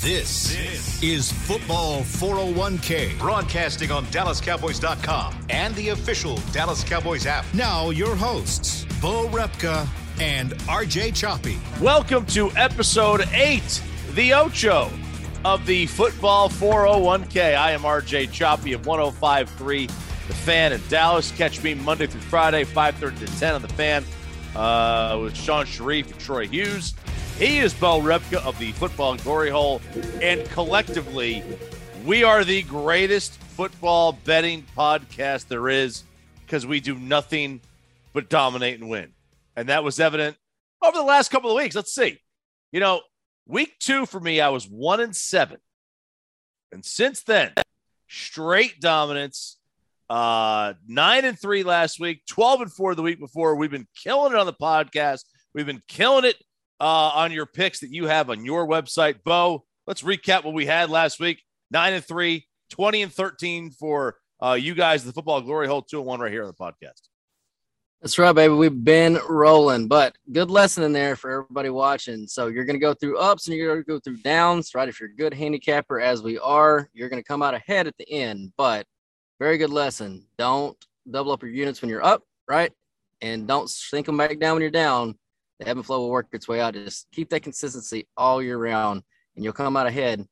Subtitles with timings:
[0.00, 3.18] This is Football 401k.
[3.18, 7.44] Broadcasting on DallasCowboys.com and the official Dallas Cowboys app.
[7.52, 9.86] Now, your hosts, Bo Repka
[10.18, 11.58] and RJ Choppy.
[11.82, 13.82] Welcome to episode eight,
[14.12, 14.90] the Ocho
[15.44, 17.54] of the Football 401k.
[17.58, 21.30] I am RJ Choppy of 1053 The Fan in Dallas.
[21.32, 24.02] Catch me Monday through Friday, 5.30 to 10 on The Fan
[24.56, 26.94] uh, with Shan Shariff and Troy Hughes.
[27.40, 29.80] He is Bo Repka of the Football Glory Hole.
[30.20, 31.42] And collectively,
[32.04, 36.04] we are the greatest football betting podcast there is
[36.44, 37.62] because we do nothing
[38.12, 39.14] but dominate and win.
[39.56, 40.36] And that was evident
[40.82, 41.74] over the last couple of weeks.
[41.74, 42.18] Let's see.
[42.72, 43.00] You know,
[43.46, 45.56] week two for me, I was one and seven.
[46.72, 47.54] And since then,
[48.06, 49.56] straight dominance.
[50.10, 53.56] Uh, nine and three last week, 12 and four the week before.
[53.56, 55.24] We've been killing it on the podcast.
[55.54, 56.36] We've been killing it
[56.80, 59.22] uh, on your picks that you have on your website.
[59.24, 61.42] Bo, let's recap what we had last week.
[61.70, 65.98] Nine and three, 20 and 13 for uh, you guys, the football glory hole two
[65.98, 67.02] and one right here on the podcast.
[68.00, 68.54] That's right, baby.
[68.54, 72.26] We've been rolling, but good lesson in there for everybody watching.
[72.26, 74.88] So you're going to go through ups and you're going to go through downs, right?
[74.88, 77.94] If you're a good handicapper, as we are, you're going to come out ahead at
[77.98, 78.54] the end.
[78.56, 78.86] But
[79.38, 80.26] very good lesson.
[80.38, 82.72] Don't double up your units when you're up, right?
[83.20, 85.18] And don't sink them back down when you're down
[85.60, 86.74] the ebb and flow will work its way out.
[86.74, 89.02] Just keep that consistency all year round,
[89.36, 90.26] and you'll come out ahead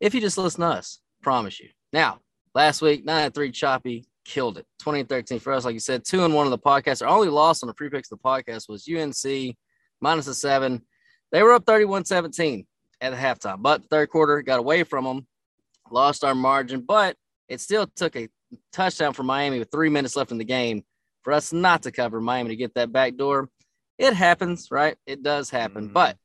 [0.00, 1.00] if you just listen to us.
[1.22, 1.70] Promise you.
[1.92, 2.20] Now,
[2.54, 4.66] last week, 9 3 choppy, killed it.
[4.80, 5.64] 2013 for us.
[5.64, 7.02] Like you said, two and one of the podcast.
[7.02, 9.56] Our only loss on the free picks of the podcast was UNC
[10.00, 10.82] minus a seven.
[11.32, 12.66] They were up 31 17
[13.00, 15.26] at the halftime, but third quarter got away from them,
[15.90, 17.16] lost our margin, but
[17.48, 18.28] it still took a
[18.72, 20.84] touchdown for Miami with three minutes left in the game
[21.22, 23.48] for us not to cover Miami to get that back door
[23.98, 24.96] it happens, right?
[25.06, 25.84] It does happen.
[25.84, 25.92] Mm-hmm.
[25.92, 26.16] But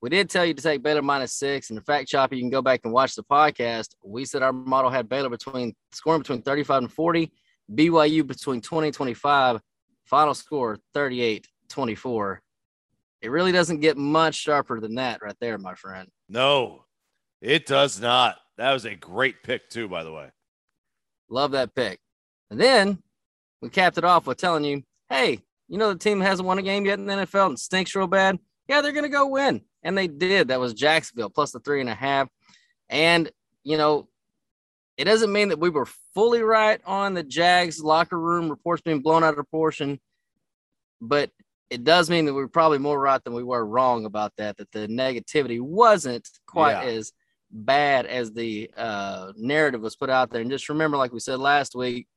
[0.00, 1.70] we did tell you to take Baylor minus six.
[1.70, 3.94] And the fact choppy, you can go back and watch the podcast.
[4.04, 7.32] We said our model had Baylor between scoring between 35 and 40,
[7.72, 9.60] BYU between 20 and 25,
[10.04, 12.42] final score 38 24.
[13.22, 16.08] It really doesn't get much sharper than that right there, my friend.
[16.28, 16.84] No,
[17.40, 18.36] it does not.
[18.58, 20.30] That was a great pick, too, by the way.
[21.30, 22.00] Love that pick.
[22.50, 23.00] And then
[23.62, 25.38] we capped it off with telling you, hey,
[25.72, 28.06] you know, the team hasn't won a game yet in the NFL and stinks real
[28.06, 28.38] bad.
[28.68, 29.62] Yeah, they're going to go win.
[29.82, 30.48] And they did.
[30.48, 32.28] That was Jacksonville plus the three and a half.
[32.90, 33.30] And,
[33.64, 34.06] you know,
[34.98, 39.00] it doesn't mean that we were fully right on the Jags locker room reports being
[39.00, 39.98] blown out of proportion,
[41.00, 41.30] but
[41.70, 44.58] it does mean that we are probably more right than we were wrong about that,
[44.58, 46.90] that the negativity wasn't quite yeah.
[46.90, 47.12] as
[47.50, 50.42] bad as the uh, narrative was put out there.
[50.42, 52.08] And just remember, like we said last week,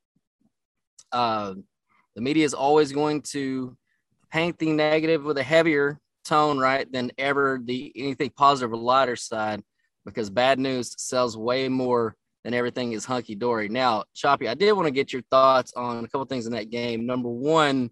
[1.13, 1.53] uh,
[2.15, 3.75] the media is always going to
[4.31, 9.15] paint the negative with a heavier tone, right, than ever the anything positive or lighter
[9.15, 9.61] side,
[10.05, 13.69] because bad news sells way more than everything is hunky dory.
[13.69, 16.69] Now, Choppy, I did want to get your thoughts on a couple things in that
[16.69, 17.05] game.
[17.05, 17.89] Number one,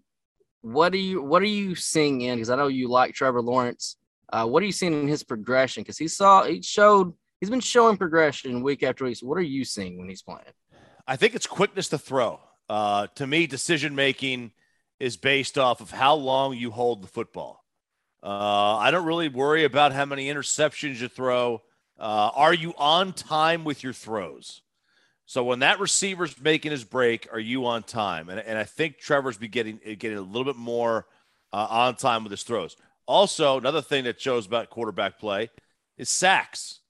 [0.62, 2.36] what are you what are you seeing in?
[2.36, 3.96] Because I know you like Trevor Lawrence.
[4.32, 5.82] Uh, what are you seeing in his progression?
[5.82, 9.16] Because he saw he showed he's been showing progression week after week.
[9.16, 10.40] So what are you seeing when he's playing?
[11.06, 12.40] I think it's quickness to throw.
[12.68, 14.52] Uh, to me, decision making
[14.98, 17.64] is based off of how long you hold the football.
[18.22, 21.62] Uh, I don't really worry about how many interceptions you throw.
[21.98, 24.62] Uh, are you on time with your throws?
[25.26, 28.28] So when that receiver's making his break, are you on time?
[28.28, 31.06] And, and I think Trevor's be getting getting a little bit more
[31.52, 32.76] uh, on time with his throws.
[33.06, 35.50] Also, another thing that shows about quarterback play
[35.98, 36.80] is sacks.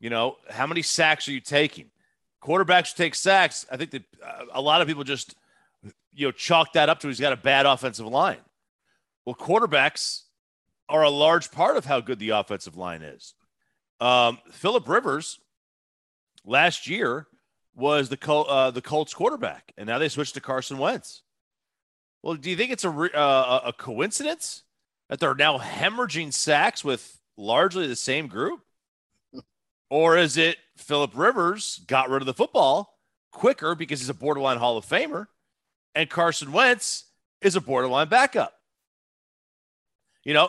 [0.00, 1.90] You know, how many sacks are you taking?
[2.42, 3.66] Quarterbacks take sacks.
[3.70, 5.34] I think that uh, a lot of people just
[6.12, 8.40] you know chalk that up to he's got a bad offensive line.
[9.24, 10.22] Well, quarterbacks
[10.88, 13.34] are a large part of how good the offensive line is.
[14.00, 15.38] Um, Philip Rivers
[16.44, 17.28] last year
[17.74, 21.22] was the Col- uh, the Colts quarterback, and now they switched to Carson Wentz.
[22.22, 24.62] Well, do you think it's a re- uh, a coincidence
[25.08, 28.60] that they're now hemorrhaging sacks with largely the same group?
[29.92, 32.98] Or is it Philip Rivers got rid of the football
[33.30, 35.26] quicker because he's a borderline Hall of Famer,
[35.94, 37.04] and Carson Wentz
[37.42, 38.54] is a borderline backup?
[40.24, 40.48] You know,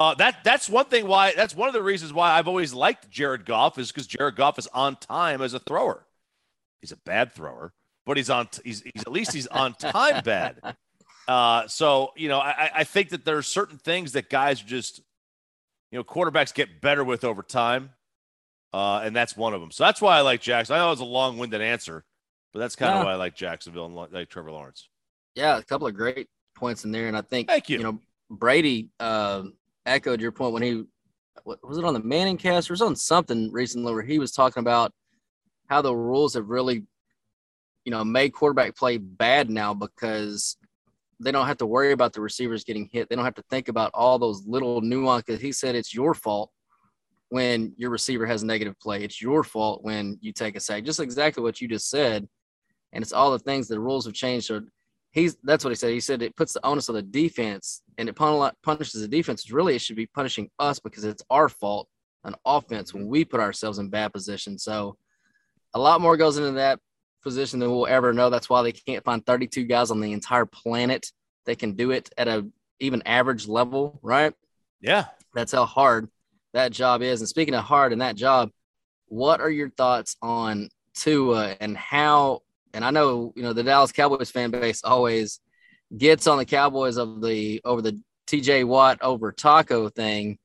[0.00, 3.10] uh, that that's one thing why that's one of the reasons why I've always liked
[3.10, 6.06] Jared Goff is because Jared Goff is on time as a thrower.
[6.80, 7.74] He's a bad thrower,
[8.06, 10.58] but he's on he's, he's at least he's on time bad.
[11.26, 15.00] Uh, so you know, I, I think that there are certain things that guys just
[15.90, 17.92] you know quarterbacks get better with over time.
[18.74, 19.70] Uh, and that's one of them.
[19.70, 20.74] So that's why I like Jackson.
[20.74, 22.04] I know it was a long winded answer,
[22.52, 23.04] but that's kind of yeah.
[23.04, 24.88] why I like Jacksonville and like Trevor Lawrence.
[25.36, 26.26] Yeah, a couple of great
[26.56, 27.06] points in there.
[27.06, 27.78] And I think, Thank you.
[27.78, 29.44] you know, Brady uh,
[29.86, 30.82] echoed your point when he
[31.44, 34.90] was it on the ManningCast or was on something recently where he was talking about
[35.68, 36.82] how the rules have really,
[37.84, 40.56] you know, made quarterback play bad now because
[41.20, 43.08] they don't have to worry about the receivers getting hit.
[43.08, 45.40] They don't have to think about all those little nuances.
[45.40, 46.50] He said it's your fault
[47.34, 49.02] when your receiver has a negative play.
[49.02, 50.84] It's your fault when you take a sack.
[50.84, 52.28] Just exactly what you just said.
[52.92, 54.46] And it's all the things the rules have changed.
[54.46, 54.60] So
[55.10, 55.90] he's that's what he said.
[55.90, 59.50] He said it puts the onus on the defense and it punishes the defense.
[59.50, 61.88] Really, it should be punishing us because it's our fault
[62.22, 64.56] on offense when we put ourselves in bad position.
[64.56, 64.96] So
[65.74, 66.78] a lot more goes into that
[67.24, 68.30] position than we'll ever know.
[68.30, 71.10] That's why they can't find 32 guys on the entire planet
[71.46, 72.46] that can do it at a
[72.78, 74.32] even average level, right?
[74.80, 75.06] Yeah.
[75.34, 76.08] That's how hard
[76.54, 77.20] that job is.
[77.20, 78.50] And speaking of hard in that job,
[79.06, 82.40] what are your thoughts on Tua and how
[82.72, 85.40] and I know you know the Dallas Cowboys fan base always
[85.96, 90.38] gets on the Cowboys of the over the TJ Watt over Taco thing.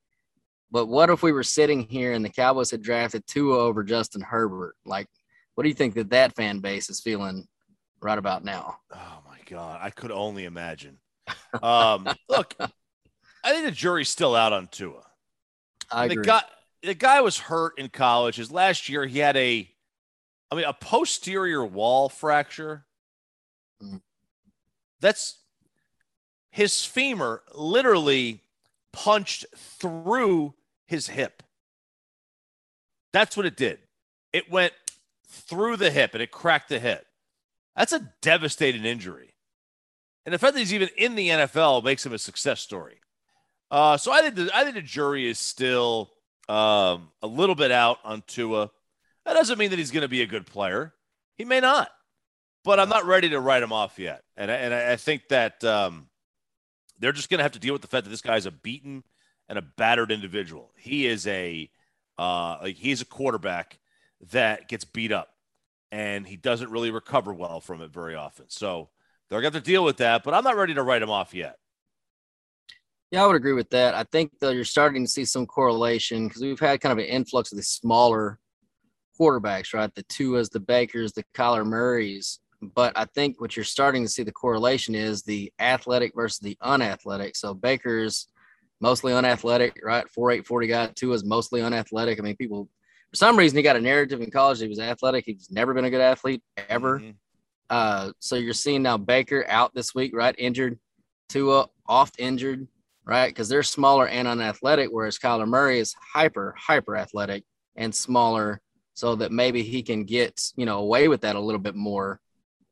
[0.72, 4.22] But what if we were sitting here and the Cowboys had drafted Tua over Justin
[4.22, 4.76] Herbert?
[4.86, 5.08] Like,
[5.56, 7.48] what do you think that that fan base is feeling
[8.02, 8.78] right about now?
[8.94, 10.98] Oh my God, I could only imagine.
[11.64, 15.09] Um, look, I think the jury's still out on Tua.
[15.92, 16.26] I the agree.
[16.26, 16.42] guy,
[16.84, 18.36] the guy was hurt in college.
[18.36, 19.70] His last year, he had a
[20.52, 22.86] I mean, a posterior wall fracture.
[23.84, 24.02] Mm.
[25.00, 25.38] That's
[26.52, 28.42] his femur literally
[28.92, 30.56] punched through
[30.88, 31.44] his hip.
[33.14, 33.80] That's what it did.
[34.34, 34.74] It went
[35.28, 37.06] through the hip and it cracked the hip.
[37.76, 39.36] That's a devastating injury.
[40.26, 43.00] And the fact that he's even in the NFL makes him a success story.
[43.72, 46.12] Uh, so I think the, I think the jury is still
[46.48, 48.72] um, a little bit out on Tua.
[49.26, 50.94] That doesn't mean that he's going to be a good player.
[51.38, 51.90] He may not,
[52.64, 54.24] but I'm not ready to write him off yet.
[54.36, 56.08] And I, and I think that um,
[57.00, 59.04] they're just going to have to deal with the fact that this guy's a beaten
[59.48, 60.72] and a battered individual.
[60.78, 61.70] He is a
[62.18, 63.80] uh, like he's a quarterback
[64.32, 65.30] that gets beat up,
[65.92, 68.46] and he doesn't really recover well from it very often.
[68.50, 68.90] So
[69.30, 70.24] they're going to have to deal with that.
[70.24, 71.58] But I'm not ready to write him off yet.
[73.12, 73.96] Yeah, I would agree with that.
[73.96, 77.10] I think though you're starting to see some correlation because we've had kind of an
[77.10, 78.40] influx of these smaller
[79.20, 79.94] quarterbacks, right?
[79.94, 82.40] The two Tuas, the Bakers, the Kyler Murrays.
[82.62, 86.58] But I think what you're starting to see the correlation is the athletic versus the
[86.62, 87.36] unathletic.
[87.36, 88.28] So Baker's
[88.82, 90.06] mostly unathletic, right?
[90.08, 90.88] 4'8, 40 guy.
[90.88, 92.20] Tua's mostly unathletic.
[92.20, 92.70] I mean, people,
[93.10, 94.60] for some reason, he got a narrative in college.
[94.60, 95.26] He was athletic.
[95.26, 97.00] He's never been a good athlete ever.
[97.00, 97.12] Mm-hmm.
[97.70, 100.36] Uh, so you're seeing now Baker out this week, right?
[100.38, 100.80] Injured.
[101.30, 102.68] Tua oft injured,
[103.10, 103.30] right?
[103.30, 107.44] Because they're smaller and unathletic, whereas Kyler Murray is hyper, hyper athletic
[107.76, 108.62] and smaller
[108.94, 112.20] so that maybe he can get you know away with that a little bit more.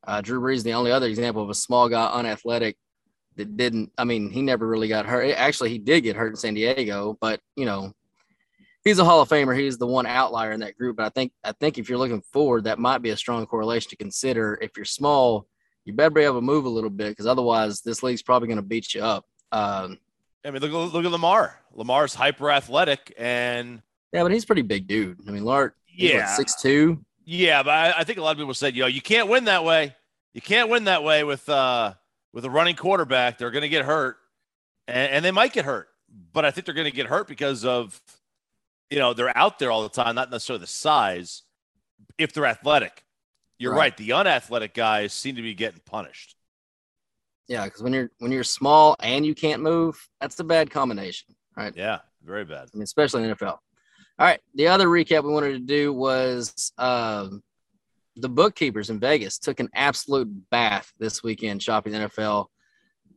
[0.06, 2.78] Uh, Drew Brees, the only other example of a small guy, unathletic,
[3.36, 3.92] that didn't.
[3.98, 5.32] I mean, he never really got hurt.
[5.32, 7.94] Actually, he did get hurt in San Diego, but you know,
[8.84, 9.58] he's a Hall of Famer.
[9.58, 10.98] He's the one outlier in that group.
[10.98, 13.90] But I think I think if you're looking forward, that might be a strong correlation
[13.90, 14.60] to consider.
[14.62, 15.48] If you're small,
[15.84, 18.58] you better be able to move a little bit because otherwise, this league's probably going
[18.58, 19.26] to beat you up.
[19.52, 19.98] Um,
[20.46, 21.60] I mean, look, look at Lamar.
[21.74, 23.82] Lamar's hyper athletic and
[24.14, 25.20] yeah, but he's pretty big dude.
[25.28, 27.04] I mean, Lart, yeah, six two.
[27.26, 29.46] Yeah, but I, I, think a lot of people said, you know, you can't win
[29.46, 29.94] that way.
[30.34, 31.94] You can't win that way with uh
[32.34, 33.38] with a running quarterback.
[33.38, 34.18] They're going to get hurt,
[34.88, 35.90] and, and, they might get hurt.
[36.32, 38.00] But I think they're going to get hurt because of,
[38.90, 41.42] you know, they're out there all the time, not necessarily the size.
[42.18, 43.04] If they're athletic,
[43.60, 43.78] you're right.
[43.80, 46.37] right the unathletic guys seem to be getting punished.
[47.48, 51.34] Yeah, because when you're when you're small and you can't move, that's a bad combination,
[51.56, 51.74] right?
[51.76, 52.70] Yeah, very bad.
[52.74, 53.58] I mean, especially in NFL.
[54.20, 54.40] All right.
[54.56, 57.44] The other recap we wanted to do was um,
[58.16, 62.48] the bookkeepers in Vegas took an absolute bath this weekend shopping the NFL.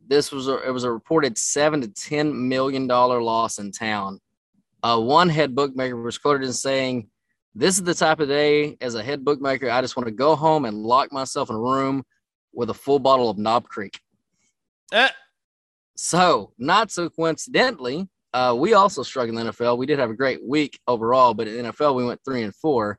[0.07, 4.21] This was a, it was a reported seven to ten million dollar loss in town.
[4.83, 7.09] Uh, one head bookmaker was quoted as saying,
[7.55, 10.37] "This is the type of day as a head bookmaker I just want to go
[10.37, 12.05] home and lock myself in a room
[12.53, 13.99] with a full bottle of Knob Creek."
[14.93, 15.09] Eh.
[15.97, 19.79] So, not so coincidentally, uh, we also struggled in the NFL.
[19.79, 22.99] We did have a great week overall, but in NFL we went three and four.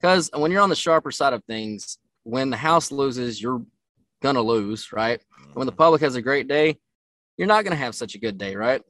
[0.00, 3.64] Because when you're on the sharper side of things, when the house loses, you're
[4.22, 5.20] gonna lose, right?
[5.54, 6.78] When the public has a great day,
[7.36, 8.82] you're not gonna have such a good day, right?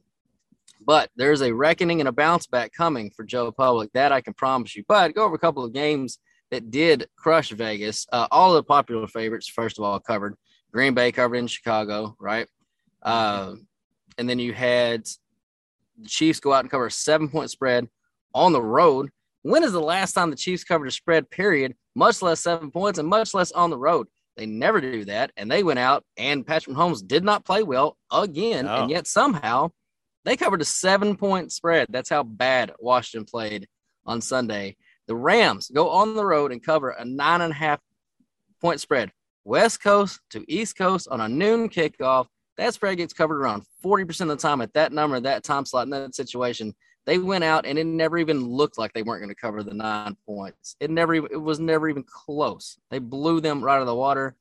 [0.85, 3.91] But there's a reckoning and a bounce back coming for Joe Public.
[3.93, 4.83] That I can promise you.
[4.87, 6.19] But go over a couple of games
[6.51, 8.05] that did crush Vegas.
[8.11, 10.35] Uh, all the popular favorites, first of all, covered.
[10.71, 12.47] Green Bay covered in Chicago, right?
[13.01, 13.55] Uh,
[14.17, 15.05] and then you had
[16.01, 17.87] the Chiefs go out and cover a seven point spread
[18.33, 19.09] on the road.
[19.43, 22.99] When is the last time the Chiefs covered a spread, period, much less seven points
[22.99, 24.07] and much less on the road?
[24.35, 25.31] They never do that.
[25.37, 28.67] And they went out and Patrick Mahomes did not play well again.
[28.67, 29.71] And yet somehow
[30.25, 31.87] They covered a seven point spread.
[31.89, 33.67] That's how bad Washington played
[34.05, 34.75] on Sunday.
[35.07, 37.79] The Rams go on the road and cover a nine and a half
[38.61, 39.11] point spread.
[39.47, 42.27] West Coast to East Coast on a noon kickoff.
[42.57, 45.85] That spread gets covered around 40% of the time at that number, that time slot,
[45.85, 46.75] in that situation.
[47.05, 49.73] They went out and it never even looked like they weren't going to cover the
[49.73, 50.75] nine points.
[50.81, 52.77] It never, it was never even close.
[52.91, 54.35] They blew them right out of the water.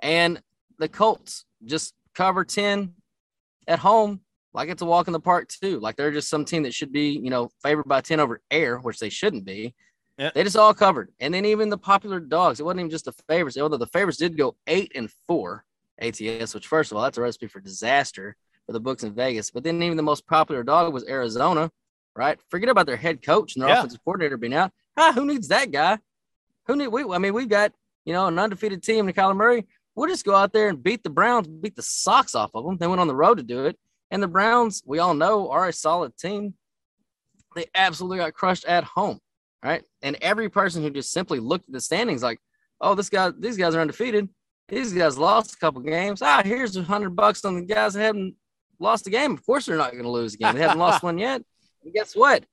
[0.00, 0.40] And
[0.78, 2.94] the Colts just cover 10
[3.68, 4.22] at home
[4.54, 5.80] like it's a walk in the park too.
[5.80, 8.78] Like they're just some team that should be, you know, favored by 10 over air,
[8.78, 9.74] which they shouldn't be.
[10.18, 10.30] Yeah.
[10.34, 11.12] They just all covered.
[11.20, 14.18] And then even the popular dogs, it wasn't even just the favorites, although the favorites
[14.18, 15.64] did go eight and four
[16.00, 19.50] ATS, which first of all, that's a recipe for disaster for the books in Vegas.
[19.50, 21.70] But then even the most popular dog was Arizona,
[22.14, 22.38] right?
[22.50, 23.78] Forget about their head coach and their Yeah.
[23.78, 24.72] offensive coordinator being out.
[24.96, 25.98] Ah, who needs that guy?
[26.66, 27.72] Who need we I mean, we've got,
[28.06, 29.66] you know, an undefeated team in Kyler Murray.
[29.94, 32.76] We'll just go out there and beat the Browns, beat the socks off of them.
[32.78, 33.78] They went on the road to do it.
[34.10, 36.54] And the Browns, we all know, are a solid team.
[37.54, 39.20] They absolutely got crushed at home,
[39.62, 39.84] right?
[40.02, 42.38] And every person who just simply looked at the standings like,
[42.80, 44.28] oh, this guy, these guys are undefeated.
[44.68, 46.22] These guys lost a couple games.
[46.22, 48.34] Ah, here's a hundred bucks on the guys that haven't
[48.80, 49.32] lost a game.
[49.32, 50.54] Of course, they're not going to lose a game.
[50.54, 51.42] They haven't lost one yet.
[51.84, 52.44] And guess what?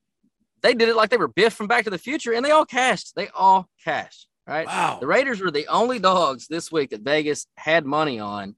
[0.62, 2.64] They did it like they were Biff from Back to the Future, and they all
[2.64, 3.14] cashed.
[3.16, 4.66] They all cashed, right?
[4.66, 4.98] Wow.
[5.00, 8.56] The Raiders were the only dogs this week that Vegas had money on,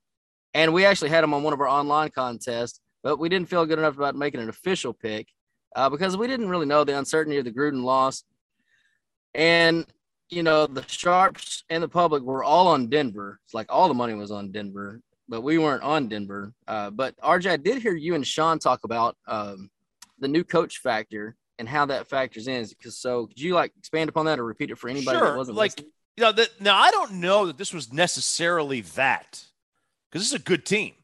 [0.55, 3.67] and we actually had them on one of our online contests, but we didn't feel
[3.67, 5.27] good enough about making an official pick
[5.75, 8.23] uh, because we didn't really know the uncertainty of the Gruden loss.
[9.37, 9.87] And
[10.31, 13.39] you know, the sharps and the public were all on Denver.
[13.45, 16.53] It's like all the money was on Denver, but we weren't on Denver.
[16.67, 19.71] Uh, but RJ, I did hear you and Shan talk about um,
[20.19, 22.67] the new coach factor and how that factors in.
[22.67, 25.37] Because so, could you like expand upon that or repeat it for anybody Sure, that
[25.37, 25.93] wasn't like- listening?
[26.17, 29.45] You know, that, now I don't know that this was necessarily that
[30.11, 30.95] because this is a good team,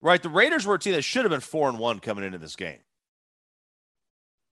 [0.00, 0.22] right?
[0.22, 2.54] The Raiders were a team that should have been four and one coming into this
[2.54, 2.78] game.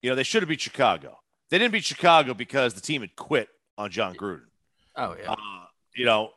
[0.02, 1.20] You know, they should have beat Chicago.
[1.50, 4.42] They didn't beat Chicago because the team had quit on Jon Gruden.
[4.97, 6.30] Oh yeah, Uh, you know,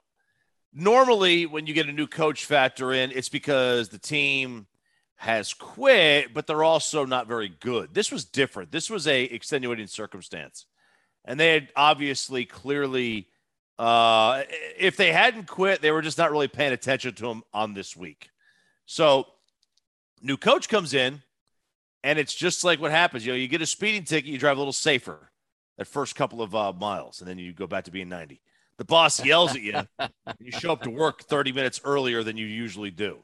[0.74, 4.68] normally when you get a new coach factor in, it's because the team
[5.16, 7.94] has quit, but they're also not very good.
[7.94, 8.72] This was different.
[8.72, 10.66] This was a extenuating circumstance,
[11.26, 13.28] and they had obviously clearly,
[13.80, 14.44] uh,
[14.78, 17.96] if they hadn't quit, they were just not really paying attention to him on this
[17.96, 18.30] week.
[18.86, 19.28] So,
[20.22, 21.22] new coach comes in,
[22.04, 23.26] and it's just like what happens.
[23.26, 25.32] You know, you get a speeding ticket, you drive a little safer
[25.78, 28.42] that first couple of uh, miles, and then you go back to being 90.
[28.78, 32.38] The boss yells at you, and you show up to work 30 minutes earlier than
[32.38, 33.20] you usually do.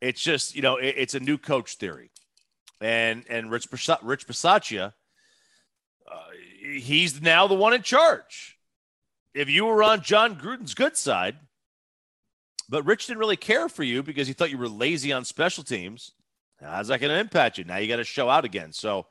[0.00, 2.10] It's just, you know, it- it's a new coach theory.
[2.80, 4.92] And and Rich, Pisa- Rich Bisaccia,
[6.10, 6.20] uh,
[6.60, 8.58] he's now the one in charge.
[9.34, 11.36] If you were on Jon Gruden's good side,
[12.68, 15.62] but Rich didn't really care for you because he thought you were lazy on special
[15.64, 16.12] teams,
[16.70, 17.64] how's that going to impact you?
[17.64, 18.72] Now you got to show out again.
[18.72, 19.06] So,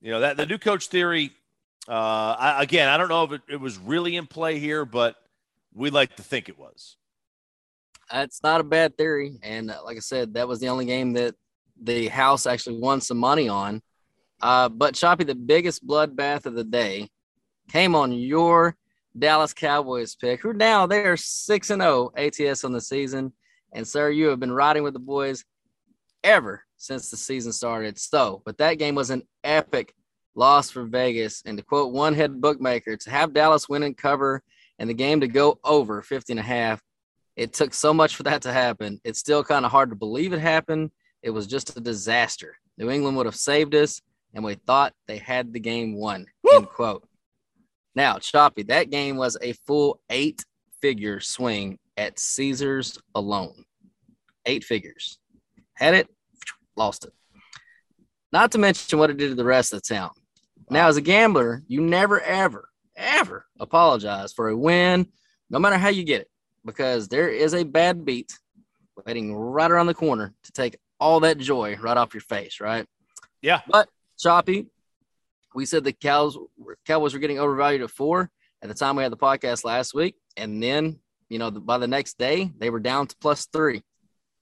[0.00, 1.32] you know, that the new coach theory,
[1.88, 5.16] uh, I, again, I don't know if it, it was really in play here, but
[5.74, 6.96] we like to think it was.
[8.10, 9.38] That's not a bad theory.
[9.42, 11.34] And uh, like I said, that was the only game that
[11.80, 13.82] the house actually won some money on.
[14.40, 17.08] Uh, but Choppy, the biggest bloodbath of the day
[17.70, 18.76] came on your
[19.18, 23.32] Dallas Cowboys pick, who now they are 6 and 0 ATS on the season.
[23.72, 25.44] And sir, you have been riding with the boys
[26.22, 27.98] ever since the season started.
[27.98, 29.94] So, but that game was an epic
[30.34, 31.42] loss for Vegas.
[31.46, 34.42] And to quote one head bookmaker, to have Dallas win and cover
[34.78, 36.82] and the game to go over 50 and a half
[37.36, 39.00] it took so much for that to happen.
[39.04, 40.90] It's still kind of hard to believe it happened.
[41.22, 42.56] It was just a disaster.
[42.78, 44.00] New England would have saved us,
[44.34, 46.26] and we thought they had the game won.
[46.52, 47.06] End quote.
[47.94, 50.44] Now, Choppy, that game was a full eight
[50.80, 53.64] figure swing at Caesars alone.
[54.46, 55.18] Eight figures.
[55.74, 56.08] Had it,
[56.76, 57.12] lost it.
[58.32, 60.10] Not to mention what it did to the rest of the town.
[60.68, 65.06] Now, as a gambler, you never, ever, ever apologize for a win,
[65.48, 66.30] no matter how you get it
[66.66, 68.36] because there is a bad beat
[69.06, 72.86] waiting right around the corner to take all that joy right off your face, right?
[73.40, 73.60] Yeah.
[73.68, 74.66] But Choppy,
[75.54, 76.36] we said the cows
[76.84, 78.30] Cowboys were getting overvalued at four
[78.60, 81.86] at the time we had the podcast last week, and then you know by the
[81.86, 83.82] next day they were down to plus three.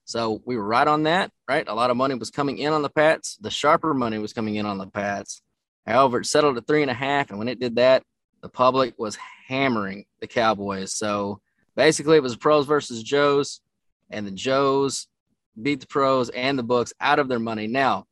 [0.05, 1.67] So we were right on that, right?
[1.67, 3.37] A lot of money was coming in on the Pats.
[3.41, 5.41] The sharper money was coming in on the Pats.
[5.85, 8.03] However, it settled at three and a half, and when it did that,
[8.41, 10.93] the public was hammering the Cowboys.
[10.93, 11.41] So
[11.75, 13.61] basically it was pros versus joes
[14.09, 15.07] and the joes
[15.61, 18.05] beat the pros and the books out of their money now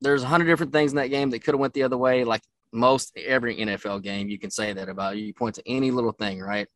[0.00, 2.24] there's a hundred different things in that game that could have went the other way
[2.24, 2.42] like
[2.72, 6.40] most every nfl game you can say that about you point to any little thing
[6.40, 6.68] right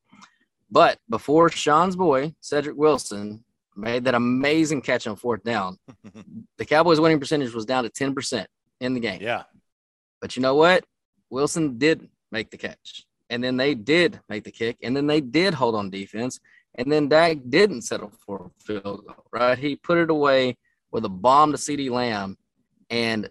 [0.71, 3.45] but before shan's boy cedric wilson
[3.79, 5.79] made that amazing catch on fourth down.
[6.59, 8.45] the Cowboys' winning percentage was down to 10%
[8.81, 9.21] in the game.
[9.23, 9.45] Yeah.
[10.21, 10.85] But you know what?
[11.31, 13.07] Wilson did make the catch.
[13.31, 14.79] And then they did make the kick.
[14.83, 16.41] And then they did hold on defense.
[16.75, 19.59] And then Dak didn't settle for a field goal, right?
[19.59, 20.57] He put it away
[20.91, 22.37] with a bomb to CeeDee Lamb.
[22.91, 23.29] And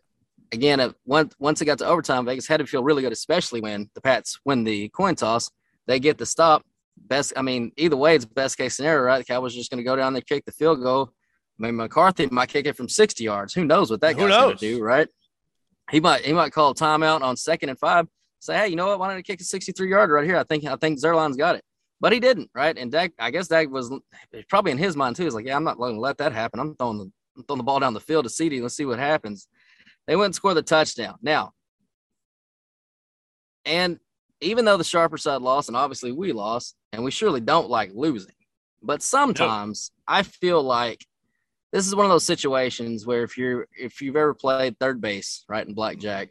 [0.51, 3.61] again, uh, once once it got to overtime, Vegas had to feel really good, especially
[3.61, 5.49] when the Pats win the coin toss.
[5.87, 6.63] They get the stop.
[7.05, 9.19] Best, I mean, either way, it's best case scenario, right?
[9.19, 11.11] The Cowboys are just going to go down there, kick the field goal.
[11.59, 13.53] I mean, McCarthy might kick it from 60 yards.
[13.53, 15.07] Who knows what that Who guy's going to do, right?
[15.89, 18.07] He might he might call a timeout on second and five.
[18.39, 18.99] Say, hey, you know what?
[18.99, 20.37] Why don't I kick a 63 yarder right here?
[20.37, 21.63] I think I think Zuerlein's got it,
[22.01, 22.77] but he didn't, right?
[22.77, 23.91] And Dak, I guess Dak was
[24.49, 25.23] probably in his mind too.
[25.23, 26.59] He's like, yeah, I'm not going to let that happen.
[26.59, 28.61] I'm throwing the I'm throwing the ball down the field to CeeDee.
[28.61, 29.47] Let's see what happens.
[30.07, 31.15] They went and scored the touchdown.
[31.21, 31.51] Now,
[33.65, 33.99] and
[34.41, 37.91] even though the sharper side lost, and obviously we lost, and we surely don't like
[37.93, 38.33] losing,
[38.81, 41.05] but sometimes I feel like
[41.73, 45.43] this is one of those situations where if you're if you've ever played third base,
[45.49, 46.29] right, in blackjack,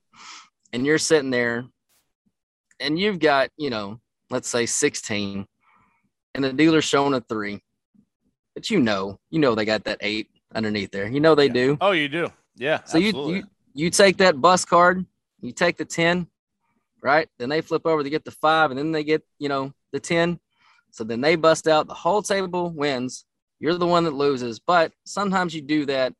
[0.72, 1.64] and you're sitting there
[2.80, 5.46] and you've got, you know, let's say 16,
[6.34, 7.62] and the dealer's showing a three,
[8.54, 11.06] but you know, you know they got that eight underneath there.
[11.08, 11.52] You know they Yeah.
[11.52, 11.78] do.
[11.80, 12.30] Oh, you do.
[12.56, 12.82] Yeah.
[12.84, 13.42] So you, you
[13.74, 15.04] you take that bust card,
[15.42, 16.26] you take the 10,
[17.02, 17.28] right?
[17.38, 20.00] Then they flip over to get the five, and then they get, you know, the
[20.00, 20.38] 10.
[20.90, 23.24] So then they bust out, the whole table wins.
[23.58, 24.58] You're the one that loses.
[24.58, 26.12] But sometimes you do that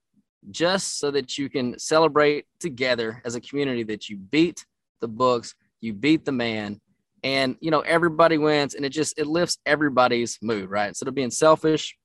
[0.50, 4.64] just so that you can celebrate together as a community that you beat
[5.00, 6.80] the books, you beat the man,
[7.23, 10.88] and you know, everybody wins, and it just it lifts everybody's mood, right?
[10.88, 11.97] Instead of being selfish,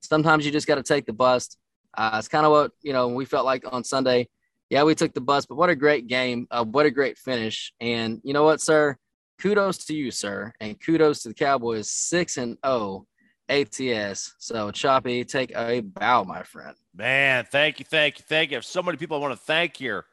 [0.00, 1.56] sometimes you just got to take the bust.
[1.96, 4.28] Uh, it's kind of what you know we felt like on Sunday.
[4.70, 6.46] Yeah, we took the bus, but what a great game!
[6.50, 7.72] Uh, what a great finish!
[7.80, 8.96] And you know what, sir?
[9.38, 13.06] Kudos to you, sir, and kudos to the Cowboys, six and zero
[13.48, 14.34] ATS.
[14.38, 16.76] So Choppy, take a bow, my friend.
[16.94, 18.56] Man, thank you, thank you, thank you.
[18.56, 20.04] I have so many people I want to thank here.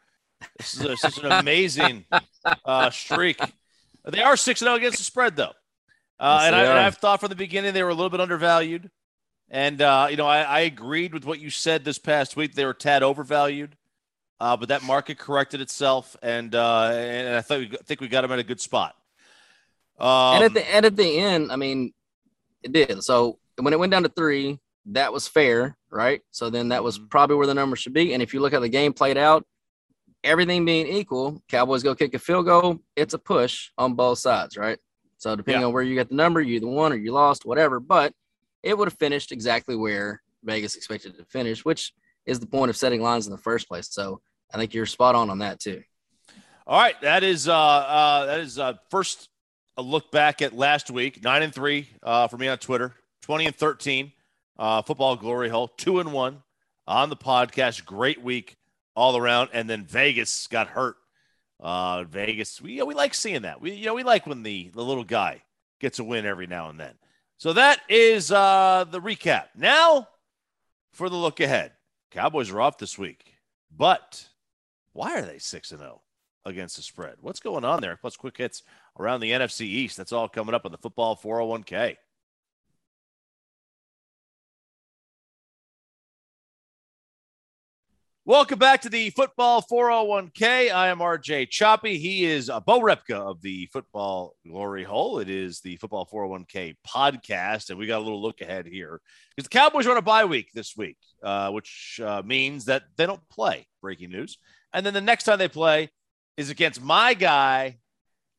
[0.58, 2.06] This is such an amazing
[2.66, 3.40] uh, streak.
[4.06, 5.54] They are six and zero against the spread, though,
[6.20, 8.92] uh, Yes, and, I, I've thought from the beginning they were a little bit undervalued.
[9.50, 12.56] And uh, you know, I, I agreed with what you said this past week.
[12.56, 13.76] They were tad overvalued,
[14.43, 18.10] uh, but that market corrected itself, and uh, and I thought we, I think we
[18.10, 18.93] got them at a good spot.
[19.97, 21.93] Um, and at the and at the end, I mean,
[22.62, 23.01] it did.
[23.06, 26.21] So when it went down to three, that was fair, right?
[26.32, 27.10] So then that was Mhm.
[27.10, 28.13] probably where the number should be.
[28.13, 29.45] And if you look at the game played out,
[30.25, 32.79] everything being equal, Cowboys go kick a field goal.
[32.97, 34.77] It's a push on both sides, right?
[35.19, 35.67] So depending Yeah.
[35.67, 37.79] on where you get the number, you either won or you lost, whatever.
[37.79, 38.13] But
[38.62, 41.93] it would have finished exactly where Vegas expected it to finish, which
[42.25, 43.88] is the point of setting lines in the first place.
[43.89, 44.21] So
[44.54, 45.84] I think you're spot on on that too.
[46.66, 49.30] All right, that is uh, uh that is uh first
[49.78, 51.24] a look back at last week.
[51.24, 52.94] Nine and three uh, for me on Twitter.
[53.22, 54.12] Twenty and thirteen.
[54.58, 55.68] Uh, football glory hole.
[55.68, 56.44] Two and one
[56.88, 57.86] on the podcast.
[57.86, 58.56] Great week
[58.96, 59.50] all around.
[59.54, 60.96] And then Vegas got hurt.
[61.60, 62.62] Uh, Vegas.
[62.62, 63.62] We we like seeing that.
[63.62, 65.42] We you know we like when the the little guy
[65.80, 66.94] gets a win every now and then.
[67.38, 69.48] So that is uh the recap.
[69.56, 70.08] Now
[70.92, 71.72] for the look ahead.
[72.12, 73.34] Cowboys are off this week,
[73.76, 74.28] but
[74.93, 76.01] why are they six and zero?
[76.45, 77.15] against the spread.
[77.21, 77.97] What's going on there?
[77.97, 78.63] Plus, quick hits
[78.99, 79.97] around the NFC East.
[79.97, 81.95] That's all coming up on the Football 401k.
[88.26, 90.74] Welcome back to the Football 401k.
[90.74, 91.98] I am RJ Choppy.
[91.98, 95.20] He is a Bo Repka of the Football Glory Hole.
[95.20, 99.02] It is the Football 401k podcast, and we got a little look ahead here
[99.36, 102.84] because the Cowboys are on a bye week this week, uh, which uh, means that
[102.96, 103.68] they don't play.
[103.82, 104.38] Breaking news.
[104.72, 105.90] And then the next time they play
[106.38, 107.80] is against my guy.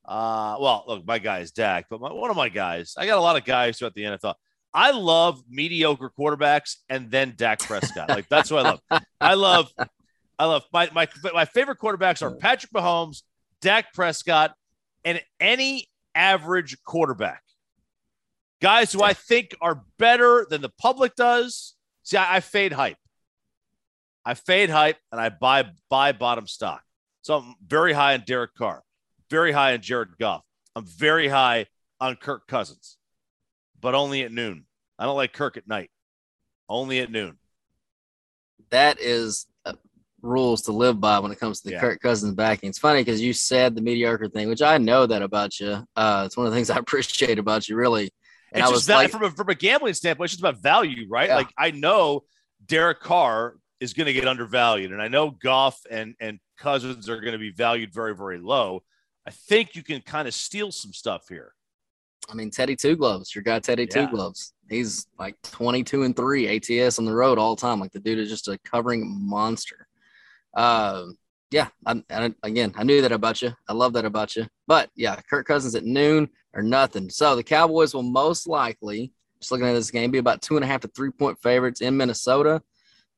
[0.03, 3.19] Uh, well, look, my guy is Dak, but my, one of my guys, I got
[3.19, 4.35] a lot of guys throughout the NFL.
[4.75, 8.09] I love mediocre quarterbacks and then Dak Prescott.
[8.09, 8.81] Like that's what I love.
[9.21, 9.73] I love,
[10.39, 13.23] I love my my my favorite quarterbacks are Patrick Mahomes,
[13.61, 14.55] Dak Prescott,
[15.05, 17.43] and any average quarterback.
[18.61, 21.75] Guys who I think are better than the public does.
[22.03, 22.97] See, I, I fade hype.
[24.25, 26.83] I fade hype and I buy buy bottom stock.
[27.23, 28.83] So I'm very high on Derek Carr,
[29.31, 30.43] very high on Jared Goff.
[30.75, 31.67] I'm very high
[32.01, 32.97] on Kirk Cousins,
[33.85, 34.65] but only at noon.
[34.99, 35.91] I don't like Kirk at night.
[36.71, 37.37] Only at noon.
[38.71, 39.75] that is uh,
[40.23, 41.81] rules to live by when it comes to the Yeah.
[41.81, 42.71] Kirk Cousins backing.
[42.71, 45.87] It's funny because you said the mediocre thing, which I know that about you.
[45.95, 48.11] Uh, it's one of the things I appreciate about you, really.
[48.53, 51.07] And it's I was like, from a from a gambling standpoint, it's just about value,
[51.11, 51.29] right?
[51.29, 51.37] Yeah.
[51.37, 52.25] Like I know
[52.65, 57.21] Derek Carr is going to get undervalued, and I know Goff and and Cousins are
[57.21, 58.83] going to be valued very very low.
[59.27, 61.54] I think you can kind of steal some stuff here.
[62.31, 64.07] I mean, Teddy Two Gloves, your guy Teddy Yeah.
[64.07, 64.53] Two Gloves.
[64.69, 67.81] He's like 22 and three ATS on the road all the time.
[67.81, 69.87] Like the dude is just a covering monster.
[70.55, 71.19] Um,
[71.51, 73.53] yeah, I, I, again, I knew that about you.
[73.69, 74.47] I love that about you.
[74.67, 77.11] But yeah, Kirk Cousins at noon or nothing.
[77.11, 80.65] So the Cowboys will most likely, just looking at this game, be about two and
[80.65, 82.63] a half to three point favorites in Minnesota.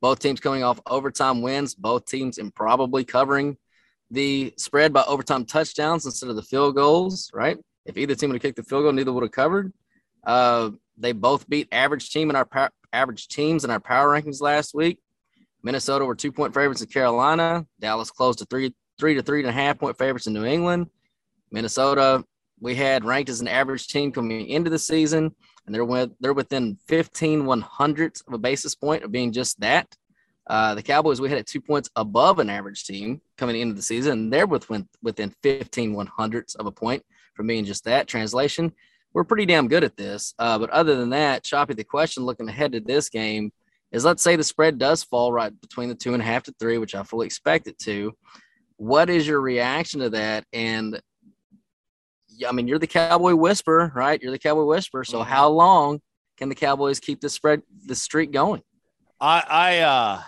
[0.01, 1.75] Both teams coming off overtime wins.
[1.75, 3.57] Both teams improbably covering
[4.11, 7.31] the spread by overtime touchdowns instead of the field goals.
[7.33, 7.57] Right?
[7.87, 9.73] If either team would have kicked the field goal, neither would have covered.
[10.25, 14.41] Uh, they both beat average team in our pow- average teams in our power rankings
[14.41, 14.99] last week.
[15.63, 17.67] Minnesota were two point favorites in Carolina.
[17.81, 20.87] Dallas closed to three three to three and a half point favorites in New England.
[21.51, 22.25] Minnesota
[22.61, 25.35] we had ranked as an average team coming into the season,
[25.67, 29.61] and they're with, they're within 15 one hundredths of a basis point of being just
[29.61, 29.95] that.
[30.49, 33.83] Uh, the Cowboys we had at two points above an average team coming into the
[33.83, 37.05] season, and they're within within 15 one hundredths of a point
[37.37, 38.09] from being just that.
[38.09, 38.73] Translation:
[39.13, 40.35] We're pretty damn good at this.
[40.39, 43.53] Uh, but other than that, Choppy, the question looking ahead to this game
[43.93, 46.55] is: Let's say the spread does fall right between the two and a half to
[46.59, 48.13] three, which I fully expect it to.
[48.79, 50.45] What is your reaction to that?
[50.53, 51.01] And
[52.47, 54.21] I mean, you're the Cowboy Whisperer, right?
[54.21, 55.05] You're the Cowboy Whisperer.
[55.05, 55.27] So Mhm.
[55.27, 56.01] how long
[56.37, 58.63] can the Cowboys keep the spread, the streak going?
[59.19, 60.23] I, I, uh,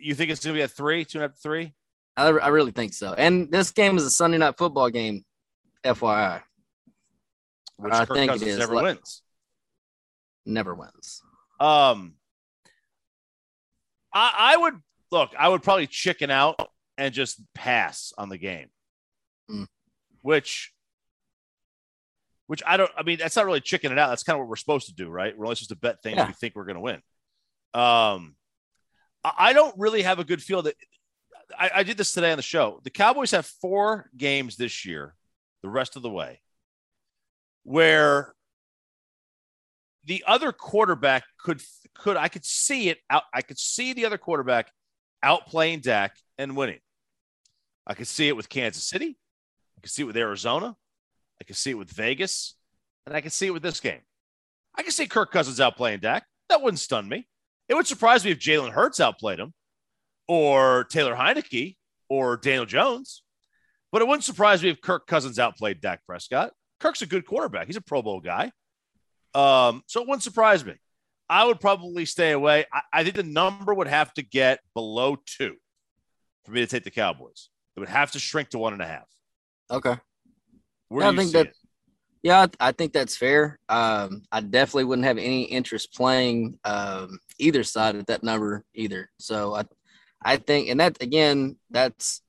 [0.00, 1.74] you think it's gonna be a three, two and a half, three?
[2.16, 3.12] I, I really think so.
[3.14, 5.24] And this game is a Sunday night football game,
[5.84, 6.42] FYI.
[7.76, 8.58] Which I Kirk think it Cousins is.
[8.58, 9.22] never Let- wins.
[10.46, 11.22] Never wins.
[11.60, 12.14] Um,
[14.12, 14.74] I, I would
[15.10, 15.30] look.
[15.38, 16.60] I would probably chicken out
[16.98, 18.68] and just pass on the game,
[19.50, 19.66] Mm.
[20.22, 20.72] which,
[22.46, 22.90] which I don't.
[22.96, 24.08] I mean, that's not really chicken it out.
[24.08, 25.36] That's kind of what we're supposed to do, right?
[25.36, 26.26] We're only supposed to bet things Yeah.
[26.26, 27.02] we think we're going to win.
[27.74, 28.34] Um,
[29.22, 30.74] I, I don't really have a good feel that.
[31.58, 32.80] I, I did this today on the show.
[32.84, 35.14] The Cowboys have four games this year,
[35.62, 36.40] the rest of the way,
[37.64, 38.34] where
[40.04, 41.62] the other quarterback could
[41.94, 43.24] could I could see it out.
[43.34, 44.70] I could see the other quarterback
[45.24, 46.80] outplaying Dak and winning.
[47.86, 49.18] I could see it with Kansas City.
[49.76, 50.76] I could see it with Arizona.
[51.40, 52.54] I could see it with Vegas,
[53.06, 54.00] and I could see it with this game.
[54.74, 56.24] I could see Kirk Cousins outplaying Dak.
[56.48, 57.26] That wouldn't stun me.
[57.68, 59.54] It would surprise me if Jalen Hurts outplayed him,
[60.28, 61.76] or Taylor Heinicke,
[62.08, 63.22] or Daniel Jones.
[63.92, 66.52] But it wouldn't surprise me if Kirk Cousins outplayed Dak Prescott.
[66.78, 67.66] Kirk's a good quarterback.
[67.66, 68.52] He's a Pro Bowl guy.
[69.34, 70.74] Um, so it wouldn't surprise me.
[71.28, 72.64] I would probably stay away.
[72.72, 75.54] I, I think the number would have to get below two
[76.44, 77.48] for me to take the Cowboys.
[77.76, 79.06] It would have to shrink to one and a half.
[79.70, 79.96] Okay.
[80.88, 81.56] Where Yeah, I think that- it?
[82.22, 83.58] Yeah, I think that's fair.
[83.70, 89.08] Um, I definitely wouldn't have any interest playing um, either side at that number either.
[89.18, 89.62] So I,
[90.22, 92.20] I think, and that again, that's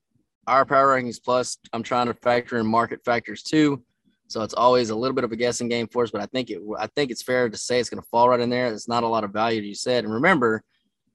[0.46, 1.58] our power rankings plus.
[1.72, 3.82] I'm trying to factor in market factors too.
[4.28, 6.10] So it's always a little bit of a guessing game for us.
[6.10, 8.40] But I think it, I think it's fair to say it's going to fall right
[8.40, 8.72] in there.
[8.72, 10.04] It's not a lot of value, you said.
[10.04, 10.62] And remember,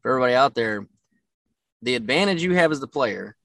[0.01, 0.87] for everybody out there,
[1.81, 3.35] the advantage you have as the player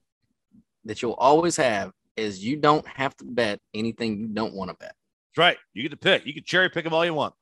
[0.85, 4.77] that you'll always have is you don't have to bet anything you don't want to
[4.77, 4.95] bet.
[5.31, 5.57] That's right.
[5.73, 6.27] You get to pick.
[6.27, 7.35] You can cherry pick them all you want.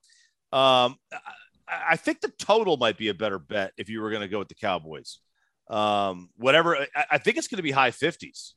[0.53, 0.97] Um,
[1.67, 4.29] I, I think the total might be a better bet if you were going to
[4.29, 5.19] go with the Cowboys.
[5.71, 6.77] Um, whatever.
[6.95, 8.53] I, I think it's going to be high 50s.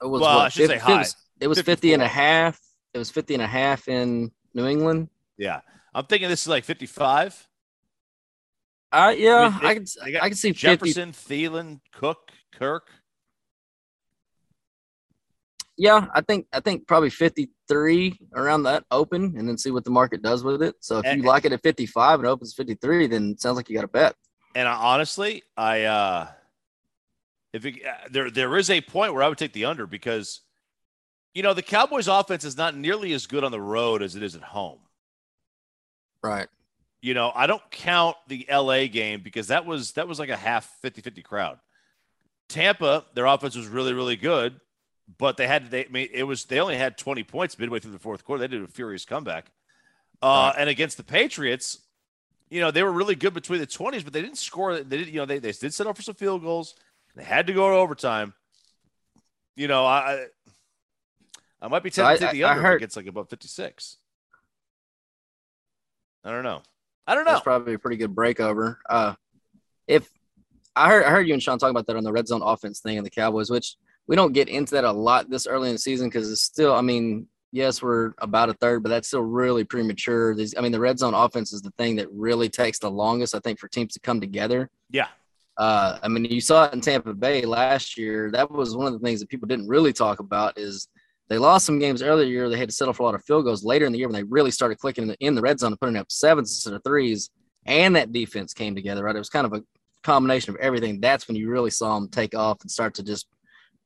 [0.00, 0.94] It was Well, what, I should say 50 high.
[0.94, 2.60] It was, it was 50 and a half.
[2.94, 5.08] It was 50 and a half in New England.
[5.36, 5.60] Yeah.
[5.94, 7.46] I'm thinking this is like 55.
[8.90, 10.60] Uh, yeah, I mean, they- I got I could see 50.
[10.60, 12.88] Jefferson, Thielen, Cook, Kirk.
[15.76, 19.90] Yeah, I think I think probably 53 around that open and then see what the
[19.90, 20.74] market does with it.
[20.80, 23.56] So if And- you like it at 55 and it opens 53, then it sounds
[23.56, 24.16] like you got a bet.
[24.54, 26.28] And I, honestly, I uh
[27.52, 30.40] if it, uh, there there is a point where I would take the under because
[31.34, 34.22] you know the Cowboys offense is not nearly as good on the road as it
[34.22, 34.78] is at home.
[36.22, 36.48] Right.
[37.00, 40.36] You know, I don't count the LA game because that was that was like a
[40.36, 41.58] half 50-50 crowd.
[42.48, 44.60] Tampa, their offense was really really good,
[45.18, 47.92] but they had they I mean, it was they only had 20 points midway through
[47.92, 48.40] the fourth quarter.
[48.40, 49.52] They did a furious comeback.
[50.20, 51.78] Uh, and against the Patriots,
[52.50, 54.80] you know, they were really good between the 20s, but they didn't score.
[54.82, 56.74] They did, you know, they, they did set up for some field goals.
[57.16, 58.34] They had to go to overtime.
[59.56, 60.26] You know, I
[61.60, 62.96] I, might be So tempted to I- take the I- I under if it gets
[62.96, 63.96] like above 56.
[66.24, 66.62] I don't know.
[67.06, 67.32] I don't know.
[67.32, 68.76] That's probably a pretty good breakover.
[68.88, 69.14] Uh,
[69.86, 70.08] if
[70.76, 72.80] I heard, I heard you and Sean talk about that on the red zone offense
[72.80, 75.74] thing in the Cowboys, which we don't get into that a lot this early in
[75.74, 79.22] the season because it's still, I mean, yes, we're about a third, but that's still
[79.22, 80.34] really premature.
[80.34, 83.34] These, I mean, the red zone offense is the thing that really takes the longest,
[83.34, 84.70] I think, for teams to come together.
[84.90, 85.08] Yeah.
[85.56, 88.30] Uh, I mean, you saw it in Tampa Bay last year.
[88.30, 90.88] That was one of the things that people didn't really talk about is
[91.28, 92.48] They lost some games earlier year.
[92.48, 94.14] They had to settle for a lot of field goals later in the year when
[94.14, 96.72] they really started clicking in the, in the red zone and putting up sevens instead
[96.72, 97.30] of threes.
[97.66, 99.14] And that defense came together, right?
[99.14, 99.62] It was kind of a
[100.02, 101.00] combination of everything.
[101.00, 103.26] That's when you really saw them take off and start to just,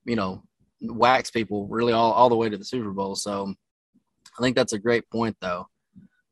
[0.05, 0.43] you know,
[0.83, 3.15] wax people really all, all the way to the Super Bowl.
[3.15, 3.55] So
[4.39, 5.67] I think that's a great point, though.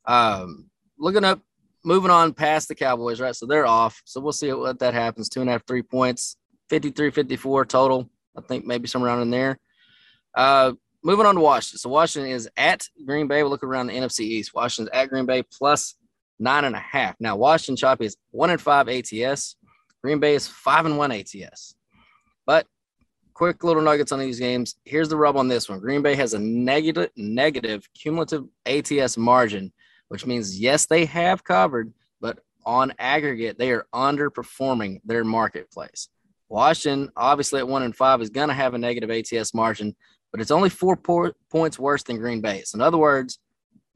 [0.07, 1.41] Um, looking up,
[1.85, 3.35] moving on past the Cowboys, right?
[3.35, 4.01] So they're off.
[4.05, 5.29] So we'll see what that happens.
[5.29, 6.37] Two and a half, three points,
[6.69, 8.11] 53 54 total.
[8.37, 9.59] I think maybe somewhere around in there.
[10.35, 11.79] Uh, moving on to Washington.
[11.79, 13.43] So Washington is at Green Bay.
[13.43, 14.55] We'll look around the NFC East.
[14.55, 15.97] Washington's at Green Bay plus
[16.39, 17.17] nine and a half.
[17.21, 19.57] Now, Washington Choppy is one and five ATS.
[20.03, 21.75] Green Bay is five and one ATS.
[22.47, 22.67] But
[23.41, 24.75] quick little nuggets on these games.
[24.85, 25.81] Here's the rub on this one.
[25.81, 29.73] Green Bay has a negative negative cumulative ATS margin,
[30.09, 36.11] which means yes, they have covered, but on aggregate, they are underperforming their marketplace.
[36.51, 39.97] Washington, obviously at one and five, is going to have a negative ATS margin,
[40.33, 42.61] but it's only four po- points worse than Green Bay.
[42.67, 43.39] So in other words,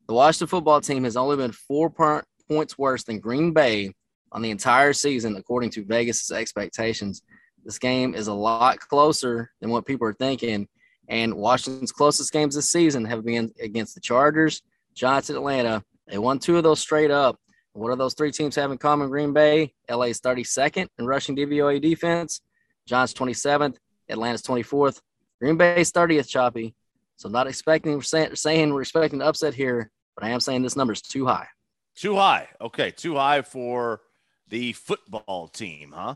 [0.08, 3.92] the Washington football team has only been four po- points worse than Green Bay
[4.32, 7.20] on the entire season, according to Vegas' expectations.
[7.64, 10.68] This game is a lot closer than what people are thinking.
[11.08, 14.62] And Washington's closest games this season have been against the Chargers,
[14.94, 15.82] Giants, Atlanta.
[16.06, 17.38] They won two of those straight up.
[17.72, 19.08] What do those three teams have in common?
[19.08, 22.40] Green Bay, LA's 32nd in rushing DVOA defense,
[22.86, 23.76] Giants 27th,
[24.08, 25.00] Atlanta's 24th.
[25.40, 26.74] Green Bay's 30th, choppy.
[27.16, 30.92] So not expecting saying we're expecting an upset here, but I am saying this number
[30.92, 31.48] is too high.
[31.96, 32.48] Too high.
[32.60, 34.02] Okay, too high for
[34.48, 36.14] the football team, huh?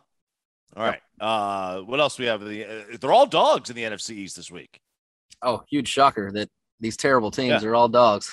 [0.77, 1.01] All right.
[1.21, 2.45] Uh, what else do we have?
[2.45, 4.81] The uh, they're all dogs in the NFC East this week.
[5.43, 6.49] Oh, huge shocker that
[6.81, 7.69] these terrible teams yeah.
[7.69, 8.31] are all dogs.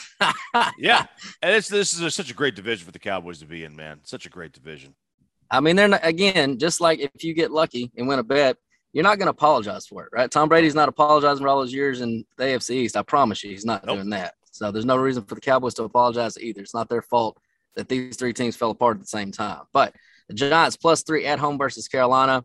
[0.77, 1.05] yeah,
[1.41, 3.75] and it's this is a, such a great division for the Cowboys to be in,
[3.75, 3.99] man.
[4.03, 4.93] Such a great division.
[5.49, 8.57] I mean, they're not, again just like if you get lucky and win a bet,
[8.93, 10.29] you're not going to apologize for it, right?
[10.29, 12.97] Tom Brady's not apologizing for all those years in the AFC East.
[12.97, 13.97] I promise you, he's not nope.
[13.97, 14.35] doing that.
[14.51, 16.61] So there's no reason for the Cowboys to apologize either.
[16.61, 17.37] It's not their fault
[17.75, 19.63] that these three teams fell apart at the same time.
[19.73, 19.93] But
[20.27, 22.43] the Giants plus three at home versus Carolina.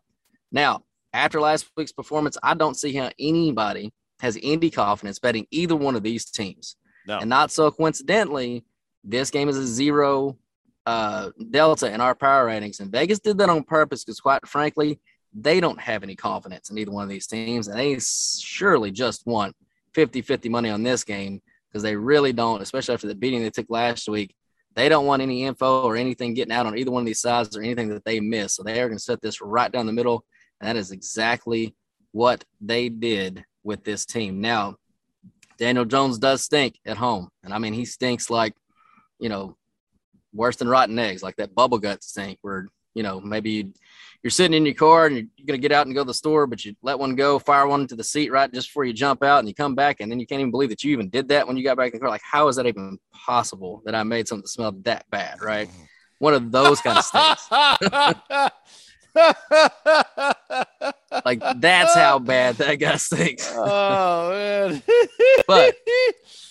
[0.51, 5.75] Now, after last week's performance, I don't see how anybody has any confidence betting either
[5.75, 6.75] one of these teams.
[7.07, 7.19] No.
[7.19, 8.63] And not so coincidentally,
[9.03, 10.37] this game is a zero
[10.85, 12.79] uh, delta in our power ratings.
[12.79, 14.99] And Vegas did that on purpose because, quite frankly,
[15.33, 17.67] they don't have any confidence in either one of these teams.
[17.67, 19.55] And they surely just want
[19.93, 23.49] 50 50 money on this game because they really don't, especially after the beating they
[23.49, 24.35] took last week.
[24.75, 27.55] They don't want any info or anything getting out on either one of these sides
[27.57, 28.55] or anything that they miss.
[28.55, 30.25] So they are going to set this right down the middle.
[30.59, 31.75] And that is exactly
[32.11, 34.39] what they did with this team.
[34.41, 34.75] Now,
[35.57, 37.29] Daniel Jones does stink at home.
[37.43, 38.53] And I mean, he stinks like,
[39.19, 39.57] you know,
[40.33, 43.73] worse than rotten eggs, like that bubble gut stink where, you know, maybe you
[44.23, 46.13] you're sitting in your car and you're going to get out and go to the
[46.13, 48.93] store, but you let one go, fire one into the seat right just before you
[48.93, 51.09] jump out, and you come back, and then you can't even believe that you even
[51.09, 52.09] did that when you got back in the car.
[52.09, 55.41] Like, how is that even possible that I made something smell that bad?
[55.41, 55.69] Right?
[56.19, 57.49] One of those kind of stinks.
[61.25, 63.51] like that's how bad that guy stinks.
[63.55, 64.83] oh man!
[65.47, 65.75] but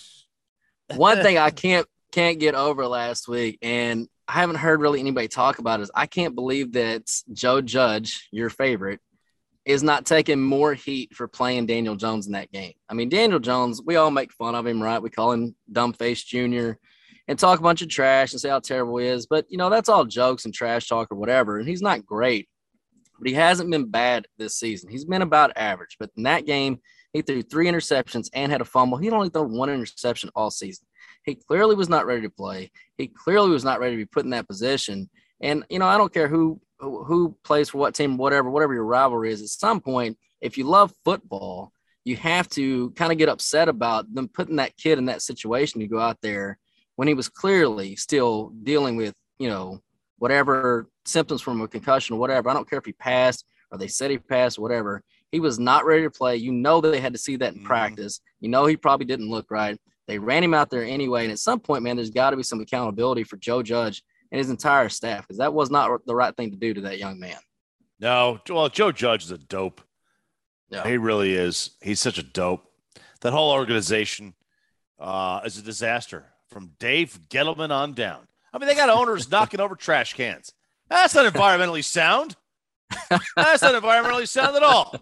[0.95, 5.27] one thing I can't can't get over last week, and I haven't heard really anybody
[5.27, 9.01] talk about is I can't believe that Joe Judge, your favorite,
[9.65, 12.71] is not taking more heat for playing Daniel Jones in that game.
[12.87, 15.01] I mean, Daniel Jones, we all make fun of him, right?
[15.01, 16.77] We call him Dumbface Jr.
[17.27, 19.25] and talk a bunch of trash and say how terrible he is.
[19.25, 21.59] But, you know, that's all jokes and trash talk or whatever.
[21.59, 22.47] And he's not great,
[23.19, 24.89] but he hasn't been bad this season.
[24.89, 25.97] He's been about average.
[25.99, 26.79] But in that game,
[27.11, 28.97] he threw three interceptions and had a fumble.
[28.97, 30.85] He'd only thrown one interception all season.
[31.23, 32.71] He clearly was not ready to play.
[32.97, 35.09] He clearly was not ready to be put in that position.
[35.41, 38.85] And you know, I don't care who who plays for what team, whatever, whatever your
[38.85, 39.41] rivalry is.
[39.41, 41.71] At some point, if you love football,
[42.05, 45.79] you have to kind of get upset about them putting that kid in that situation
[45.79, 46.57] to go out there
[46.95, 49.79] when he was clearly still dealing with, you know,
[50.17, 52.49] whatever symptoms from a concussion or whatever.
[52.49, 55.01] I don't care if he passed or they said he passed, or whatever.
[55.31, 56.35] He was not ready to play.
[56.35, 57.67] You know they had to see that in mm-hmm.
[57.67, 58.19] practice.
[58.39, 59.79] You know he probably didn't look right.
[60.11, 61.23] They ran him out there anyway.
[61.23, 64.39] And at some point, man, there's got to be some accountability for Joe Judge and
[64.39, 67.17] his entire staff because that was not the right thing to do to that young
[67.17, 67.37] man.
[68.01, 69.79] No, well, Joe Judge is a dope.
[70.69, 70.85] Yeah.
[70.85, 71.77] He really is.
[71.81, 72.65] He's such a dope.
[73.21, 74.33] That whole organization
[74.99, 78.27] uh, is a disaster from Dave Gettleman on down.
[78.51, 80.51] I mean, they got owners knocking over trash cans.
[80.89, 82.35] That's not environmentally sound.
[83.09, 84.93] That's not environmentally sound at all.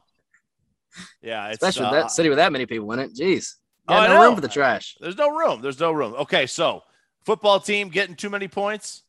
[1.23, 3.15] Yeah, especially uh, that city with that many people in it.
[3.15, 3.55] Jeez.
[3.89, 4.97] Yeah, oh, no room for the trash.
[4.99, 5.61] There's no room.
[5.61, 6.13] There's no room.
[6.13, 6.83] Okay, so
[7.25, 9.03] football team getting too many points.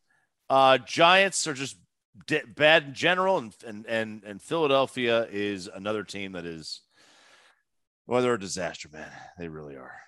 [0.49, 1.77] Uh, Giants are just
[2.27, 6.81] de- bad in general, and, and and and Philadelphia is another team that is.
[8.07, 9.11] Well, they're a disaster, man.
[9.38, 10.01] They really are.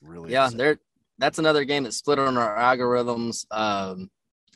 [0.00, 0.32] Really.
[0.32, 0.78] Yeah, they're
[1.18, 3.44] that's another game that's split on our algorithms.
[3.50, 4.10] Um,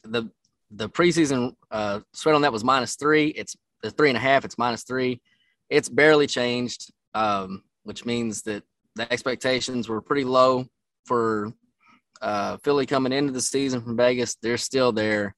[0.04, 0.30] the
[0.70, 3.28] the preseason uh, spread on that was minus three.
[3.28, 4.44] It's the three and a half.
[4.44, 5.20] It's minus three.
[5.68, 8.62] It's barely changed, um, which means that
[8.96, 10.66] the expectations were pretty low
[11.06, 11.52] for
[12.20, 14.36] uh, Philly coming into the season from Vegas.
[14.36, 15.34] They're still there.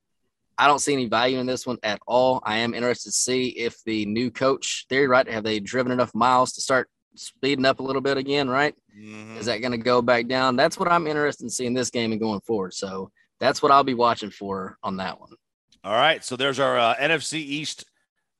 [0.56, 2.40] I don't see any value in this one at all.
[2.44, 5.28] I am interested to see if the new coach theory, right?
[5.28, 8.74] Have they driven enough miles to start speeding up a little bit again, right?
[8.96, 9.36] Mm-hmm.
[9.38, 10.56] Is that going to go back down?
[10.56, 12.74] That's what I'm interested in seeing this game and going forward.
[12.74, 15.30] So that's what I'll be watching for on that one.
[15.82, 16.24] All right.
[16.24, 17.84] So there's our uh, NFC East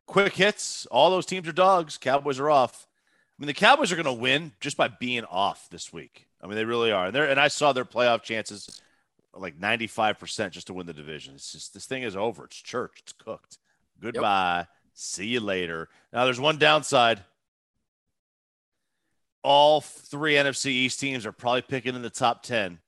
[0.07, 0.87] quick hits.
[0.87, 1.99] All those teams are dogs.
[1.99, 2.87] Cowboys are off.
[3.39, 6.29] I mean, the Cowboys are going to win just by being off this week.
[6.41, 7.07] I mean, they really are.
[7.07, 8.81] And, and I saw their playoff chances
[9.33, 11.35] like 95% just to win the division.
[11.35, 12.45] It's just this thing is over.
[12.45, 13.01] It's church.
[13.03, 13.59] It's cooked.
[14.01, 14.59] Goodbye.
[14.59, 14.69] Yep.
[14.95, 15.89] See you later.
[16.13, 17.25] Now, there's one downside.
[19.43, 22.79] All three NFC East teams are probably picking in the top 10.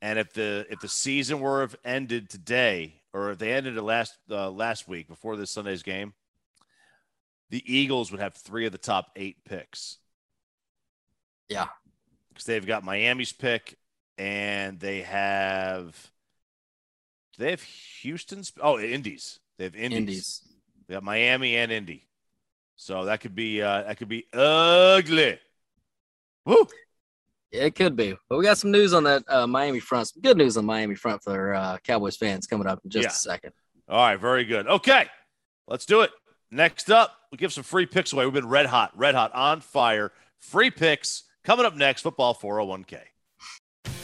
[0.00, 3.82] And if the if the season were have ended today, or if they ended it
[3.82, 6.14] last uh, last week before this Sunday's game,
[7.50, 9.98] the Eagles would have three of the top eight picks.
[11.48, 11.68] Yeah,
[12.28, 13.76] because they've got Miami's pick,
[14.18, 15.96] and they have
[17.38, 18.52] they have Houston's.
[18.60, 19.38] Oh, Indies.
[19.56, 19.98] They have Indies.
[19.98, 20.42] Indies.
[20.88, 22.06] They have Miami and Indy.
[22.76, 25.38] So that could be uh, that could be ugly.
[26.44, 26.66] Woo!
[27.50, 28.14] Yeah, it could be.
[28.28, 30.08] But we got some news on that uh, Miami front.
[30.08, 33.08] Some good news on Miami front for uh, Cowboys fans coming up in just yeah.
[33.08, 33.52] a second.
[33.88, 34.66] All right, very good.
[34.66, 35.06] Okay,
[35.66, 36.10] let's do it.
[36.50, 38.24] Next up, we give some free picks away.
[38.24, 40.12] We've been red hot, red hot, on fire.
[40.38, 42.02] Free picks coming up next.
[42.02, 43.00] Football 401k.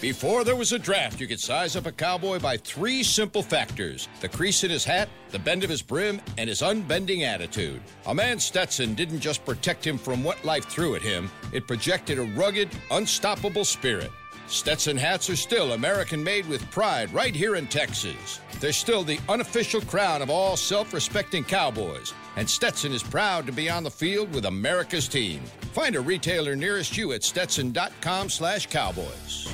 [0.00, 4.06] Before there was a draft, you could size up a cowboy by three simple factors
[4.20, 7.80] the crease in his hat, the bend of his brim, and his unbending attitude.
[8.06, 12.18] A man Stetson didn't just protect him from what life threw at him, it projected
[12.18, 14.10] a rugged, unstoppable spirit.
[14.46, 18.40] Stetson hats are still American made with pride right here in Texas.
[18.60, 23.52] They're still the unofficial crown of all self respecting cowboys, and Stetson is proud to
[23.52, 25.40] be on the field with America's team.
[25.72, 29.52] Find a retailer nearest you at stetson.com slash cowboys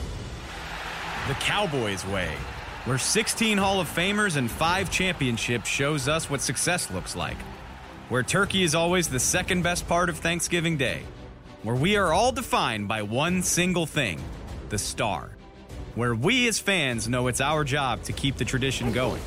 [1.31, 2.35] the Cowboys way,
[2.87, 7.37] where 16 Hall of Famers and five championships shows us what success looks like.
[8.09, 11.03] Where turkey is always the second best part of Thanksgiving Day.
[11.63, 14.21] Where we are all defined by one single thing
[14.71, 15.31] the star.
[15.95, 19.23] Where we as fans know it's our job to keep the tradition going.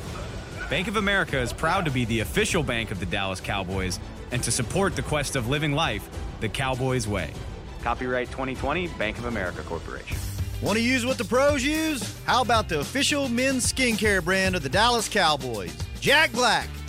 [0.74, 4.00] Bank of America is proud to be the official bank of the Dallas Cowboys
[4.32, 6.10] and to support the quest of living life
[6.40, 7.30] the Cowboys way.
[7.84, 10.16] Copyright 2020 Bank of America Corporation.
[10.60, 12.18] Want to use what the pros use?
[12.24, 15.72] How about the official men's skincare brand of the Dallas Cowboys?
[16.00, 16.68] Jack Black.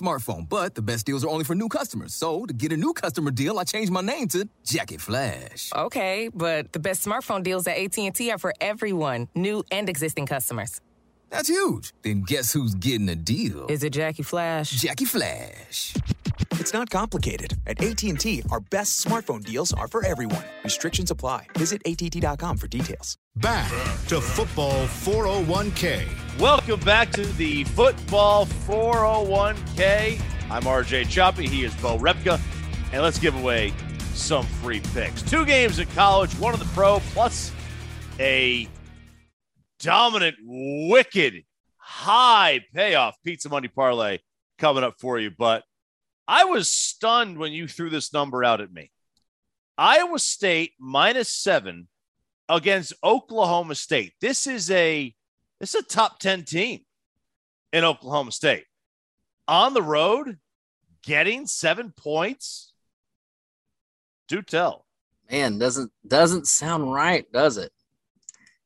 [0.00, 2.14] smartphone, but the best deals are only for new customers.
[2.14, 5.70] So, to get a new customer deal, I changed my name to Jackie Flash.
[5.74, 10.80] Okay, but the best smartphone deals at AT&T are for everyone, new and existing customers.
[11.30, 11.92] That's huge.
[12.02, 13.66] Then guess who's getting a deal?
[13.68, 14.70] Is it Jackie Flash?
[14.70, 15.94] Jackie Flash.
[16.52, 17.54] It's not complicated.
[17.68, 20.42] At AT&T, our best smartphone deals are for everyone.
[20.64, 21.46] Restrictions apply.
[21.56, 23.16] Visit att.com for details.
[23.36, 23.70] Back
[24.08, 26.04] to Football 401k.
[26.40, 30.20] Welcome back to the Football 401k.
[30.50, 31.46] I'm RJ Choppy.
[31.46, 32.40] He is Bo Repka.
[32.92, 33.72] And let's give away
[34.14, 35.22] some free picks.
[35.22, 37.52] Two games in college, one in the pro, plus
[38.18, 38.68] a
[39.80, 41.44] dominant, wicked,
[41.76, 44.18] high payoff pizza money parlay
[44.58, 45.30] coming up for you.
[45.30, 45.64] But
[46.28, 48.90] I was stunned when you threw this number out at me.
[49.76, 51.88] Iowa State minus seven
[52.48, 54.12] against Oklahoma State.
[54.20, 55.14] This is a
[55.58, 56.80] this is a top 10 team
[57.72, 58.64] in Oklahoma State.
[59.48, 60.38] On the road,
[61.02, 62.72] getting seven points.
[64.28, 64.86] Do tell.
[65.30, 67.72] Man, doesn't doesn't sound right, does it?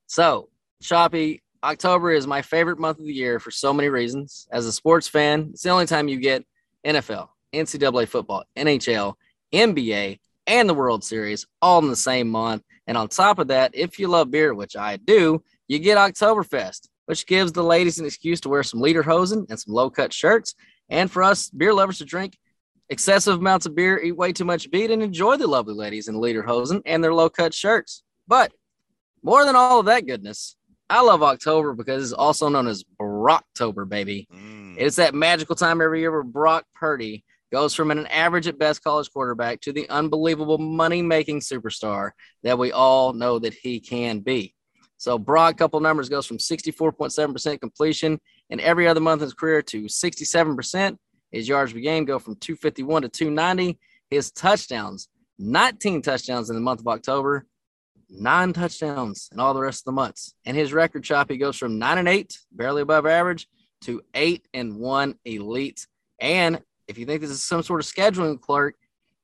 [0.07, 0.49] So
[0.85, 4.47] Choppy, October is my favorite month of the year for so many reasons.
[4.53, 6.45] As a sports fan, it's the only time you get
[6.87, 9.15] NFL, NCAA football, NHL,
[9.51, 12.65] NBA, and the World Series all in the same month.
[12.87, 16.89] And on top of that, if you love beer, which I do, you get Oktoberfest,
[17.07, 20.55] which gives the ladies an excuse to wear some lederhosen and some low cut shirts.
[20.91, 22.37] And for us beer lovers to drink
[22.91, 26.17] excessive amounts of beer, eat way too much beet, and enjoy the lovely ladies in
[26.17, 28.03] lederhosen and their low cut shirts.
[28.29, 28.53] But
[29.23, 30.57] more than all of that goodness,
[30.95, 34.29] I love October because it's also known as Brocktober, baby.
[34.33, 34.77] Mm.
[34.79, 38.85] It's that magical time every year where Brock Purdy goes from an average at best
[38.85, 42.13] college quarterback to the unbelievable money making superstar
[42.45, 44.55] that we all know that he can be.
[44.97, 48.21] So, Brock, couple numbers, goes from 64.7% completion
[48.51, 50.97] in every other month of his career to 67%.
[51.33, 53.81] His yards per game go from 251 to 290.
[54.11, 55.09] His touchdowns,
[55.41, 57.47] 19 touchdowns in the month of October,
[58.15, 60.35] nine touchdowns and all the rest of the months.
[60.45, 63.47] And his record chop, he goes from nine and eight, barely above average,
[63.83, 65.87] to eight and one elite.
[66.21, 68.77] And if you think this is some sort of scheduling clerk,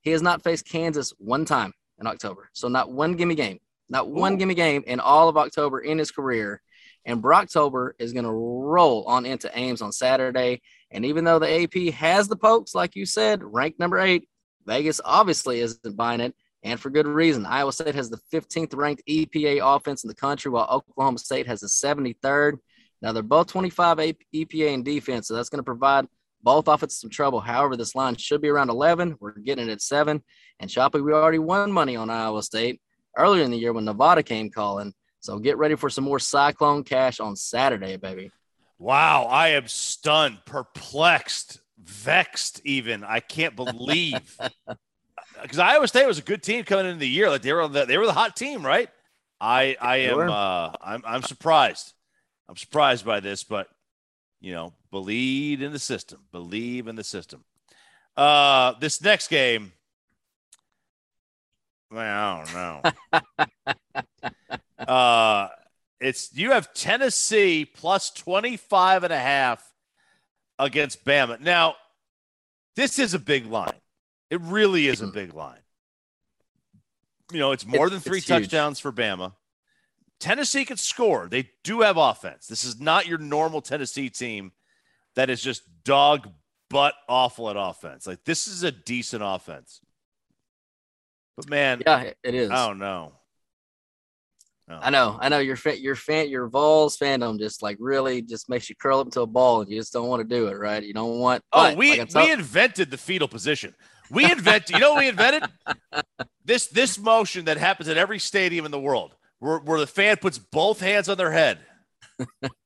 [0.03, 2.49] he has not faced Kansas one time in October.
[2.53, 6.11] So not one gimme game, not one gimme game in all of October in his
[6.11, 6.63] career.
[7.05, 10.61] And Brocktober is going to roll on into Ames on Saturday.
[10.91, 14.29] And even though the AP has the pokes, like you said, ranked number eight,
[14.67, 17.47] Vegas obviously isn't buying it, and for good reason.
[17.47, 21.61] Iowa State has the 15th ranked EPA offense in the country, while Oklahoma State has
[21.61, 22.59] the 73rd.
[23.03, 26.07] Now they're both 25 EPA in defense, so that's going to provide
[26.43, 27.41] both offenses some trouble.
[27.41, 29.17] However, this line should be around 11.
[29.21, 30.23] We're getting it at seven.
[30.59, 32.81] And Choppy, we already won money on Iowa State
[33.17, 34.93] earlier in the year when Nevada came calling.
[35.21, 38.31] So get ready for some more Cyclone cash on Saturday, baby.
[38.79, 42.63] Wow, I am stunned, perplexed, vexed.
[42.65, 44.39] Even I can't believe
[45.43, 47.31] because Iowa State was a good team coming into the year.
[47.31, 48.89] Like they were the, they were the hot team, right?
[49.41, 51.95] I I am uh, I'm I'm surprised.
[52.49, 53.69] I'm surprised by this, but
[54.41, 56.21] you know, believe in the system.
[56.33, 57.45] Believe in the system.
[58.17, 59.73] Uh, this next game,
[61.95, 64.33] I don't know.
[64.87, 65.49] uh,
[66.01, 69.65] it's you have Tennessee plus 25 and a half
[70.59, 71.41] against Bama.
[71.41, 71.77] Now,
[72.77, 73.73] this is a big line.
[74.31, 75.61] It really is a big line.
[77.33, 78.45] You know, it's more It- than three it's huge.
[78.45, 79.35] touchdowns for Bama.
[80.19, 81.29] Tennessee can score.
[81.29, 82.47] They do have offense.
[82.47, 84.53] This is not your normal Tennessee team
[85.15, 86.33] that is just dog
[86.69, 88.07] butt awful at offense.
[88.07, 89.81] Like this is a decent offense.
[91.37, 92.51] But man, Yeah, it is.
[92.51, 93.15] I don't know.
[94.69, 95.41] I know, I know.
[95.41, 99.07] Your fan, your fan, your Vols fandom just like really just makes you curl up
[99.09, 100.81] into a ball, and you just don't want to do it, right?
[100.81, 101.43] You don't want.
[101.53, 103.75] Oh, we like we invented the fetal position.
[104.11, 104.77] We invented.
[104.77, 105.45] you know we invented?
[106.45, 110.17] This this motion that happens at every stadium in the world, where where the fan
[110.17, 111.59] puts both hands on their head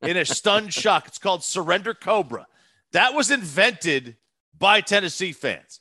[0.03, 1.07] in a stunned shock.
[1.07, 2.47] It's called surrender cobra.
[2.92, 4.16] That was invented
[4.59, 5.80] by Tennessee fans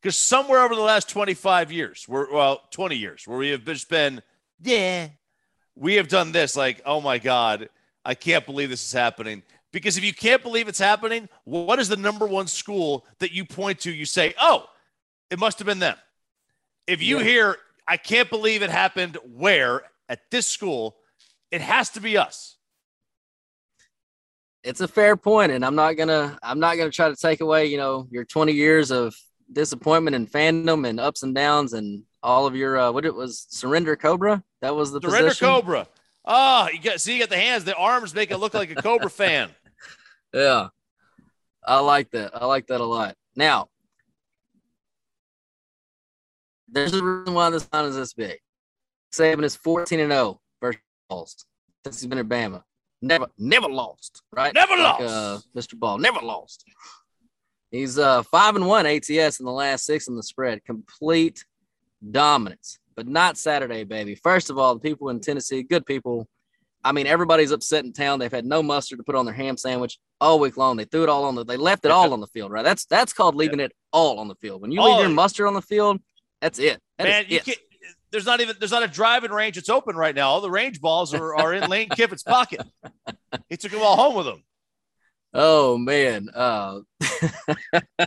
[0.00, 3.64] because somewhere over the last twenty five years, where well twenty years, where we have
[3.64, 4.22] just been
[4.60, 5.08] yeah,
[5.74, 6.56] we have done this.
[6.56, 7.68] Like oh my god,
[8.04, 9.42] I can't believe this is happening.
[9.72, 13.44] Because if you can't believe it's happening, what is the number one school that you
[13.44, 13.92] point to?
[13.92, 14.66] You say, oh,
[15.30, 15.96] it must have been them.
[16.86, 17.24] If you Yeah.
[17.24, 17.56] hear,
[17.86, 20.96] I can't believe it happened where at this school,
[21.50, 22.56] it has to be us.
[24.64, 27.66] it's a fair point, and I'm not gonna I'm not gonna try to take away
[27.66, 29.14] you know your 20 years of
[29.52, 33.46] disappointment and fandom and ups and downs and all of your uh, what it was
[33.48, 35.46] surrender cobra that was the Surrender position?
[35.48, 35.88] Cobra.
[36.24, 38.76] Oh, you got see, you got the hands, the arms make it look like a
[38.76, 39.50] Cobra fan.
[40.34, 40.68] Yeah,
[41.64, 42.32] I like that.
[42.34, 43.14] I like that a lot.
[43.36, 43.68] Now,
[46.76, 48.38] there's a reason why this line is this big.
[49.12, 51.44] Saban is 14 and 0 versus Vols
[51.84, 52.62] since he's been at Bama.
[53.02, 54.52] Never, never lost, right?
[54.54, 55.02] Never Like, lost.
[55.56, 55.78] uh, Mr.
[55.78, 56.64] Ball never lost.
[57.70, 60.64] He's uh five and one ATS in the last six in the spread.
[60.64, 61.44] Complete
[62.10, 64.14] dominance, but not Saturday, baby.
[64.14, 66.26] First of all, the people in Tennessee, good people.
[66.84, 68.18] I mean, everybody's upset in town.
[68.20, 70.76] They've had no mustard to put on their ham sandwich all week long.
[70.76, 71.44] They threw it all on the.
[71.44, 72.62] They left it all on the field, right?
[72.64, 74.62] That's that's called leaving it all on the field.
[74.62, 75.98] When you All leave your mustard on the field,
[76.40, 76.80] that's it.
[76.98, 77.44] That Man, you it.
[77.44, 77.58] can't,
[78.12, 80.28] there's not even there's not a driving range that's open right now.
[80.30, 82.62] All the range balls are, are in Lane Kiffin's pocket.
[83.50, 84.42] He took them all home with him.
[85.34, 86.28] Oh man.
[86.34, 86.80] Uh,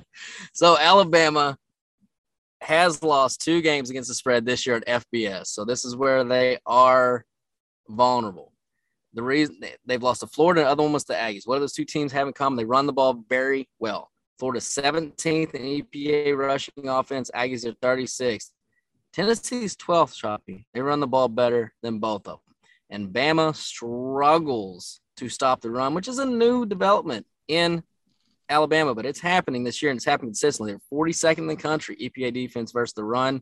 [0.53, 1.55] so Alabama
[2.61, 5.47] has lost two games against the spread this year at FBS.
[5.47, 7.23] So this is where they are
[7.88, 8.53] vulnerable.
[9.13, 11.43] The reason they- they've lost to Florida, and the other one was the Aggies.
[11.45, 12.57] What do those two teams have in common?
[12.57, 14.09] They run the ball very well.
[14.40, 17.30] Florida's 17th in EPA rushing offense.
[17.36, 18.52] Aggies are 36th.
[19.12, 20.66] Tennessee's 12th, Choppy.
[20.74, 22.56] They run the ball better than both of them.
[22.90, 27.84] And Bama struggles to stop the run, which is a new development in
[28.50, 30.72] Alabama, but it's happening this year and it's happening consistently.
[30.72, 33.42] They're 42nd in the country, EPA defense versus the run.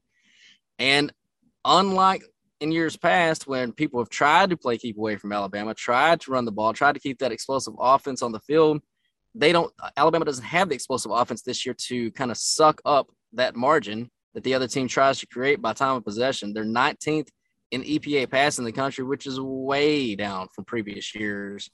[0.79, 1.13] And
[1.63, 2.23] unlike
[2.59, 6.31] in years past, when people have tried to play keep away from Alabama, tried to
[6.31, 8.81] run the ball, tried to keep that explosive offense on the field,
[9.35, 13.09] they don't Alabama doesn't have the explosive offense this year to kind of suck up
[13.33, 16.53] that margin that the other team tries to create by time of possession.
[16.53, 17.29] They're 19th
[17.71, 21.69] in EPA pass in the country, which is way down from previous years.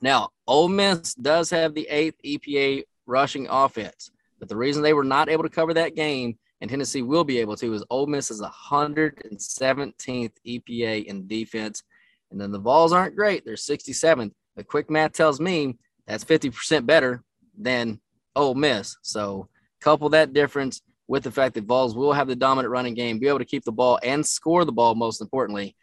[0.00, 5.04] Now, Ole Miss does have the eighth EPA rushing offense, but the reason they were
[5.04, 8.30] not able to cover that game and Tennessee will be able to is Ole Miss
[8.30, 11.82] is 117th EPA in defense,
[12.30, 14.32] and then the Vols aren't great; they're 67th.
[14.56, 17.22] The quick math tells me that's 50% better
[17.58, 18.00] than
[18.36, 18.96] Ole Miss.
[19.02, 19.48] So
[19.80, 23.26] couple that difference with the fact that Vols will have the dominant running game, be
[23.26, 25.74] able to keep the ball and score the ball, most importantly.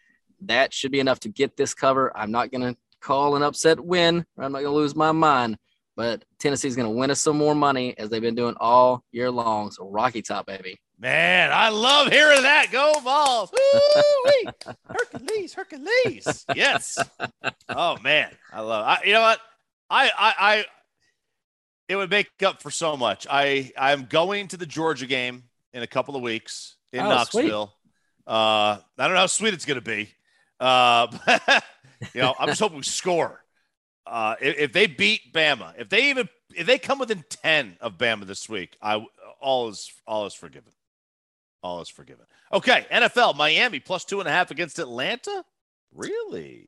[0.41, 2.15] That should be enough to get this cover.
[2.15, 4.25] I'm not going to call an upset win.
[4.37, 5.57] I'm not going to lose my mind,
[5.95, 9.31] but Tennessee's going to win us some more money as they've been doing all year
[9.31, 9.71] long.
[9.71, 10.79] So Rocky Top, baby.
[10.99, 12.71] Man, I love hearing that.
[12.71, 13.51] Go Vols.
[14.85, 16.45] Hercules, Hercules.
[16.55, 16.97] Yes.
[17.69, 18.83] Oh man, I love.
[18.83, 19.39] I, you know what?
[19.89, 20.65] I, I, I,
[21.87, 23.25] it would make up for so much.
[23.29, 27.73] I, I'm going to the Georgia game in a couple of weeks in Oh, Knoxville.
[28.25, 30.09] Uh, I don't know how sweet it's going to be.
[30.59, 31.07] Uh,
[32.13, 33.43] you know, I'm just hoping we score.
[34.05, 37.97] Uh, if, if they beat Bama, if they even if they come within ten of
[37.97, 39.05] Bama this week, I
[39.41, 40.71] all is all is forgiven.
[41.61, 42.25] All is forgiven.
[42.53, 45.43] Okay, NFL Miami plus two and a half against Atlanta.
[45.93, 46.67] Really?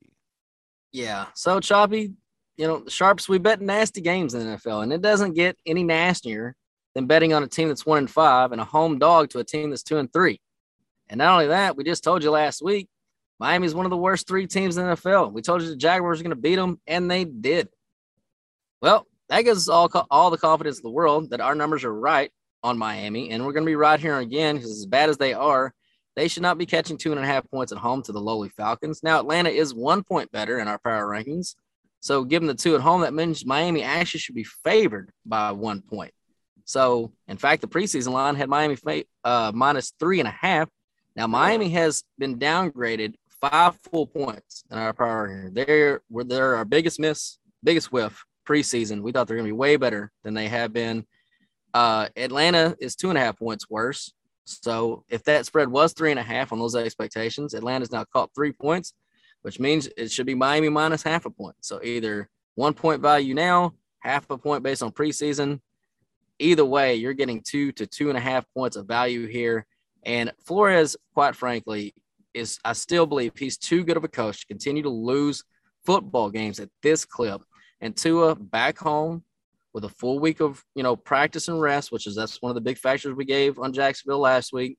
[0.92, 1.28] Yeah.
[1.36, 2.14] So choppy,
[2.60, 5.82] you know, sharps we bet nasty games in the NFL, and it doesn't get any
[5.82, 6.58] nastier
[6.94, 9.46] than betting on a team that's one and five and a home dog to a
[9.46, 10.42] team that's two and three.
[11.08, 12.90] And not only that, we just told you last week,
[13.40, 15.32] Miami is one of the worst three teams in the NFL.
[15.32, 17.70] We told you the Jaguars are going to beat them, and they did.
[18.82, 21.96] Well, that gives us all all the confidence in the world that our numbers are
[21.96, 22.30] right
[22.62, 25.34] on Miami, and we're going to be right here again because as bad as they
[25.34, 25.74] are,
[26.18, 28.50] they should not be catching two and a half points at home to the lowly
[28.50, 29.02] Falcons.
[29.02, 31.56] Now, Atlanta is one point better in our power rankings.
[32.02, 35.82] So, given the two at home, that means Miami actually should be favored by one
[35.82, 36.14] point.
[36.66, 38.78] So, in fact, the preseason line had Miami
[39.24, 40.70] uh, minus three and a half.
[41.16, 45.54] Now, Miami has been downgraded five full points in our power ranking.
[45.54, 49.02] They're, they're our biggest miss, biggest whiff preseason.
[49.02, 51.06] We thought they're going to be way better than they have been.
[51.74, 54.14] Uh, Atlanta is two and a half points worse.
[54.46, 58.32] So if that spread was three and a half on those expectations, Atlanta's now caught
[58.34, 58.94] three points,
[59.42, 61.56] which means it should be Miami minus half a point.
[61.62, 65.62] So either one point value now, half a point based on preseason.
[66.40, 69.66] Either way, you're getting two to two and a half points of value here.
[70.04, 71.94] And Flores, quite frankly,
[72.34, 75.44] is I still believe he's too good of a coach to continue to lose
[75.86, 77.42] football games at this clip.
[77.82, 79.24] And Tua back home
[79.74, 82.56] with a full week of you know practice and rest, which is that's one of
[82.56, 84.78] the big factors we gave on Jacksonville last week.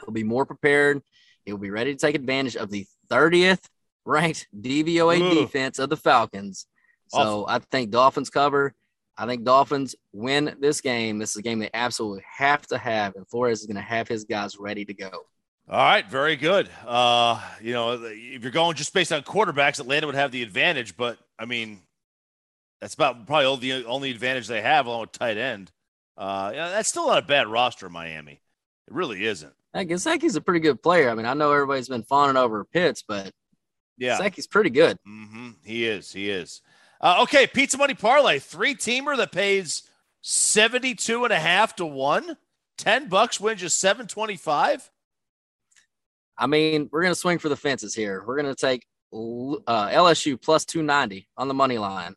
[0.00, 1.02] He'll be more prepared.
[1.44, 3.64] He'll be ready to take advantage of the 30th
[4.04, 6.66] ranked DVOA defense of the Falcons.
[7.08, 8.74] So I think Dolphins cover.
[9.16, 11.18] I think Dolphins win this game.
[11.18, 14.08] This is a game they absolutely have to have, and Flores is going to have
[14.08, 15.10] his guys ready to go.
[15.66, 16.68] All right, very good.
[16.84, 20.96] Uh, you know, if you're going just based on quarterbacks, Atlanta would have the advantage,
[20.96, 21.80] but I mean,
[22.80, 25.70] that's about probably all the only advantage they have along with tight end.
[26.18, 28.40] Uh, yeah, that's still not a bad roster, Miami.
[28.88, 29.54] It really isn't.
[29.74, 31.10] I guess Saki's a pretty good player.
[31.10, 33.32] I mean, I know everybody's been fawning over Pitts, but
[33.98, 34.96] Yeah, Saki's pretty good.
[35.04, 36.12] hmm he is.
[36.12, 36.62] He is.
[37.00, 39.82] Uh, okay, pizza money parlay, three teamer that pays
[40.22, 42.36] 72 and a half to one.
[42.78, 44.90] 10 bucks wins you 725.
[46.36, 48.24] I mean, we're going to swing for the fences here.
[48.26, 52.14] We're going to take uh, LSU plus 290 on the money line,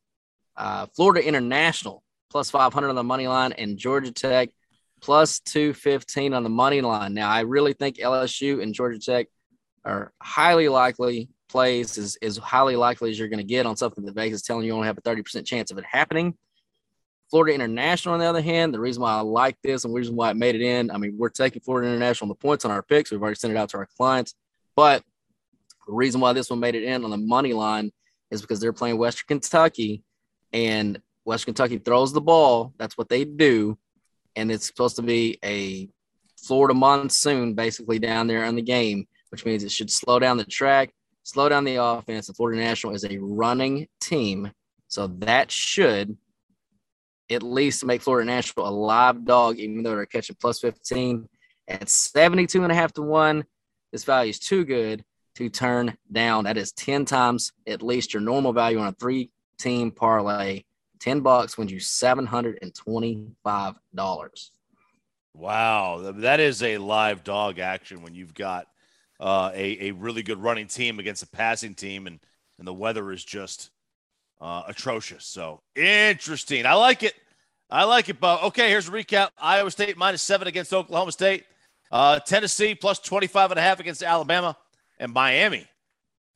[0.55, 2.01] uh, Florida International
[2.31, 4.49] plus 500 on the money line, and Georgia Tech
[5.01, 7.13] plus 215 on the money line.
[7.13, 9.27] Now, I really think LSU and Georgia Tech
[9.85, 14.05] are highly likely plays, as, as highly likely as you're going to get on something
[14.05, 16.35] that Vegas is telling you only have a 30% chance of it happening.
[17.29, 20.15] Florida International, on the other hand, the reason why I like this and the reason
[20.15, 22.71] why it made it in, I mean, we're taking Florida International on the points on
[22.71, 23.11] our picks.
[23.11, 24.33] We've already sent it out to our clients.
[24.75, 25.03] But
[25.87, 27.91] the reason why this one made it in on the money line
[28.31, 30.03] is because they're playing Western Kentucky
[30.53, 32.73] and Western Kentucky throws the ball.
[32.77, 33.77] That's what they do.
[34.37, 35.89] And it's supposed to be a
[36.37, 40.45] Florida monsoon basically down there on the game, which means it should slow down the
[40.45, 40.91] track,
[41.23, 42.29] slow down the offense.
[42.29, 44.51] And Florida National is a running team.
[44.87, 46.15] So that should
[47.29, 51.27] at least make Florida National a live dog, even though they're catching plus 15
[51.67, 53.43] at 72 and a half to one.
[53.91, 55.03] This value is too good
[55.35, 56.43] to turn down.
[56.43, 60.63] That is 10 times at least your normal value on a three team parlay.
[60.99, 64.49] 10 bucks wins you $725.
[65.33, 68.67] Wow, that is a live dog action when you've got
[69.19, 72.19] uh, a a really good running team against a passing team, and
[72.57, 73.69] and the weather is just
[74.41, 75.25] uh, atrocious.
[75.25, 76.65] So interesting.
[76.65, 77.13] I like it.
[77.69, 78.39] I like it, Bo.
[78.45, 79.29] Okay, here's a recap.
[79.37, 81.43] Iowa State minus seven against Oklahoma State.
[81.91, 84.57] Uh, Tennessee plus 25 and a half against Alabama.
[84.99, 85.67] And Miami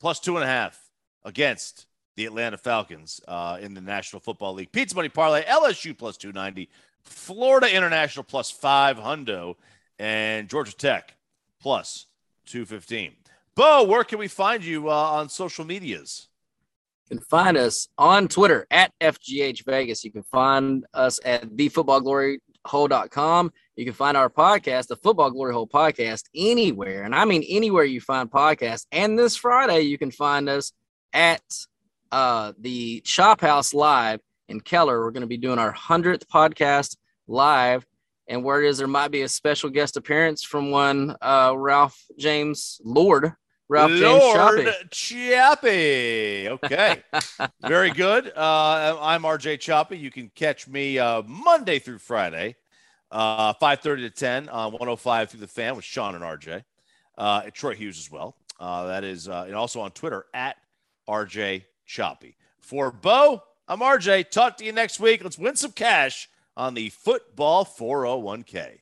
[0.00, 0.78] plus two and a half
[1.24, 1.86] against
[2.16, 4.72] the Atlanta Falcons uh, in the National Football League.
[4.72, 6.68] Pizza Money Parlay, LSU plus 290,
[7.02, 9.56] Florida International plus five hundo,
[9.98, 11.14] and Georgia Tech
[11.60, 12.06] plus
[12.46, 13.12] 215.
[13.54, 16.28] Bo, where can we find you uh, on social medias?
[17.08, 20.04] You can find us on Twitter at FGH Vegas.
[20.04, 23.52] You can find us at thefootballgloryhole.com.
[23.76, 27.02] You can find our podcast, the Football Glory Hole podcast, anywhere.
[27.02, 28.86] And I mean anywhere you find podcasts.
[28.92, 30.72] And this Friday, you can find us
[31.12, 31.42] at
[32.12, 35.00] uh, the Chop House Live in Keller.
[35.00, 36.96] We're going to be doing our 100th podcast
[37.26, 37.84] live.
[38.28, 42.80] And word is there might be a special guest appearance from one uh, Ralph James
[42.84, 43.32] Lord.
[43.68, 46.48] Ralph Lord James Choppy.
[46.48, 47.02] Okay.
[47.66, 48.30] Very good.
[48.36, 49.98] Uh, I'm RJ Choppy.
[49.98, 52.56] You can catch me uh, Monday through Friday,
[53.10, 56.62] uh, 5.30 to 10 on 105 through the fan with Shan and RJ.
[57.16, 58.36] Uh, Troy Hughes as well.
[58.60, 60.56] Uh, that is, uh, and also on Twitter at
[61.08, 62.36] RJ Choppy.
[62.58, 64.30] For Bo, I'm RJ.
[64.30, 65.22] Talk to you next week.
[65.22, 68.81] Let's win some cash on the Football 401k.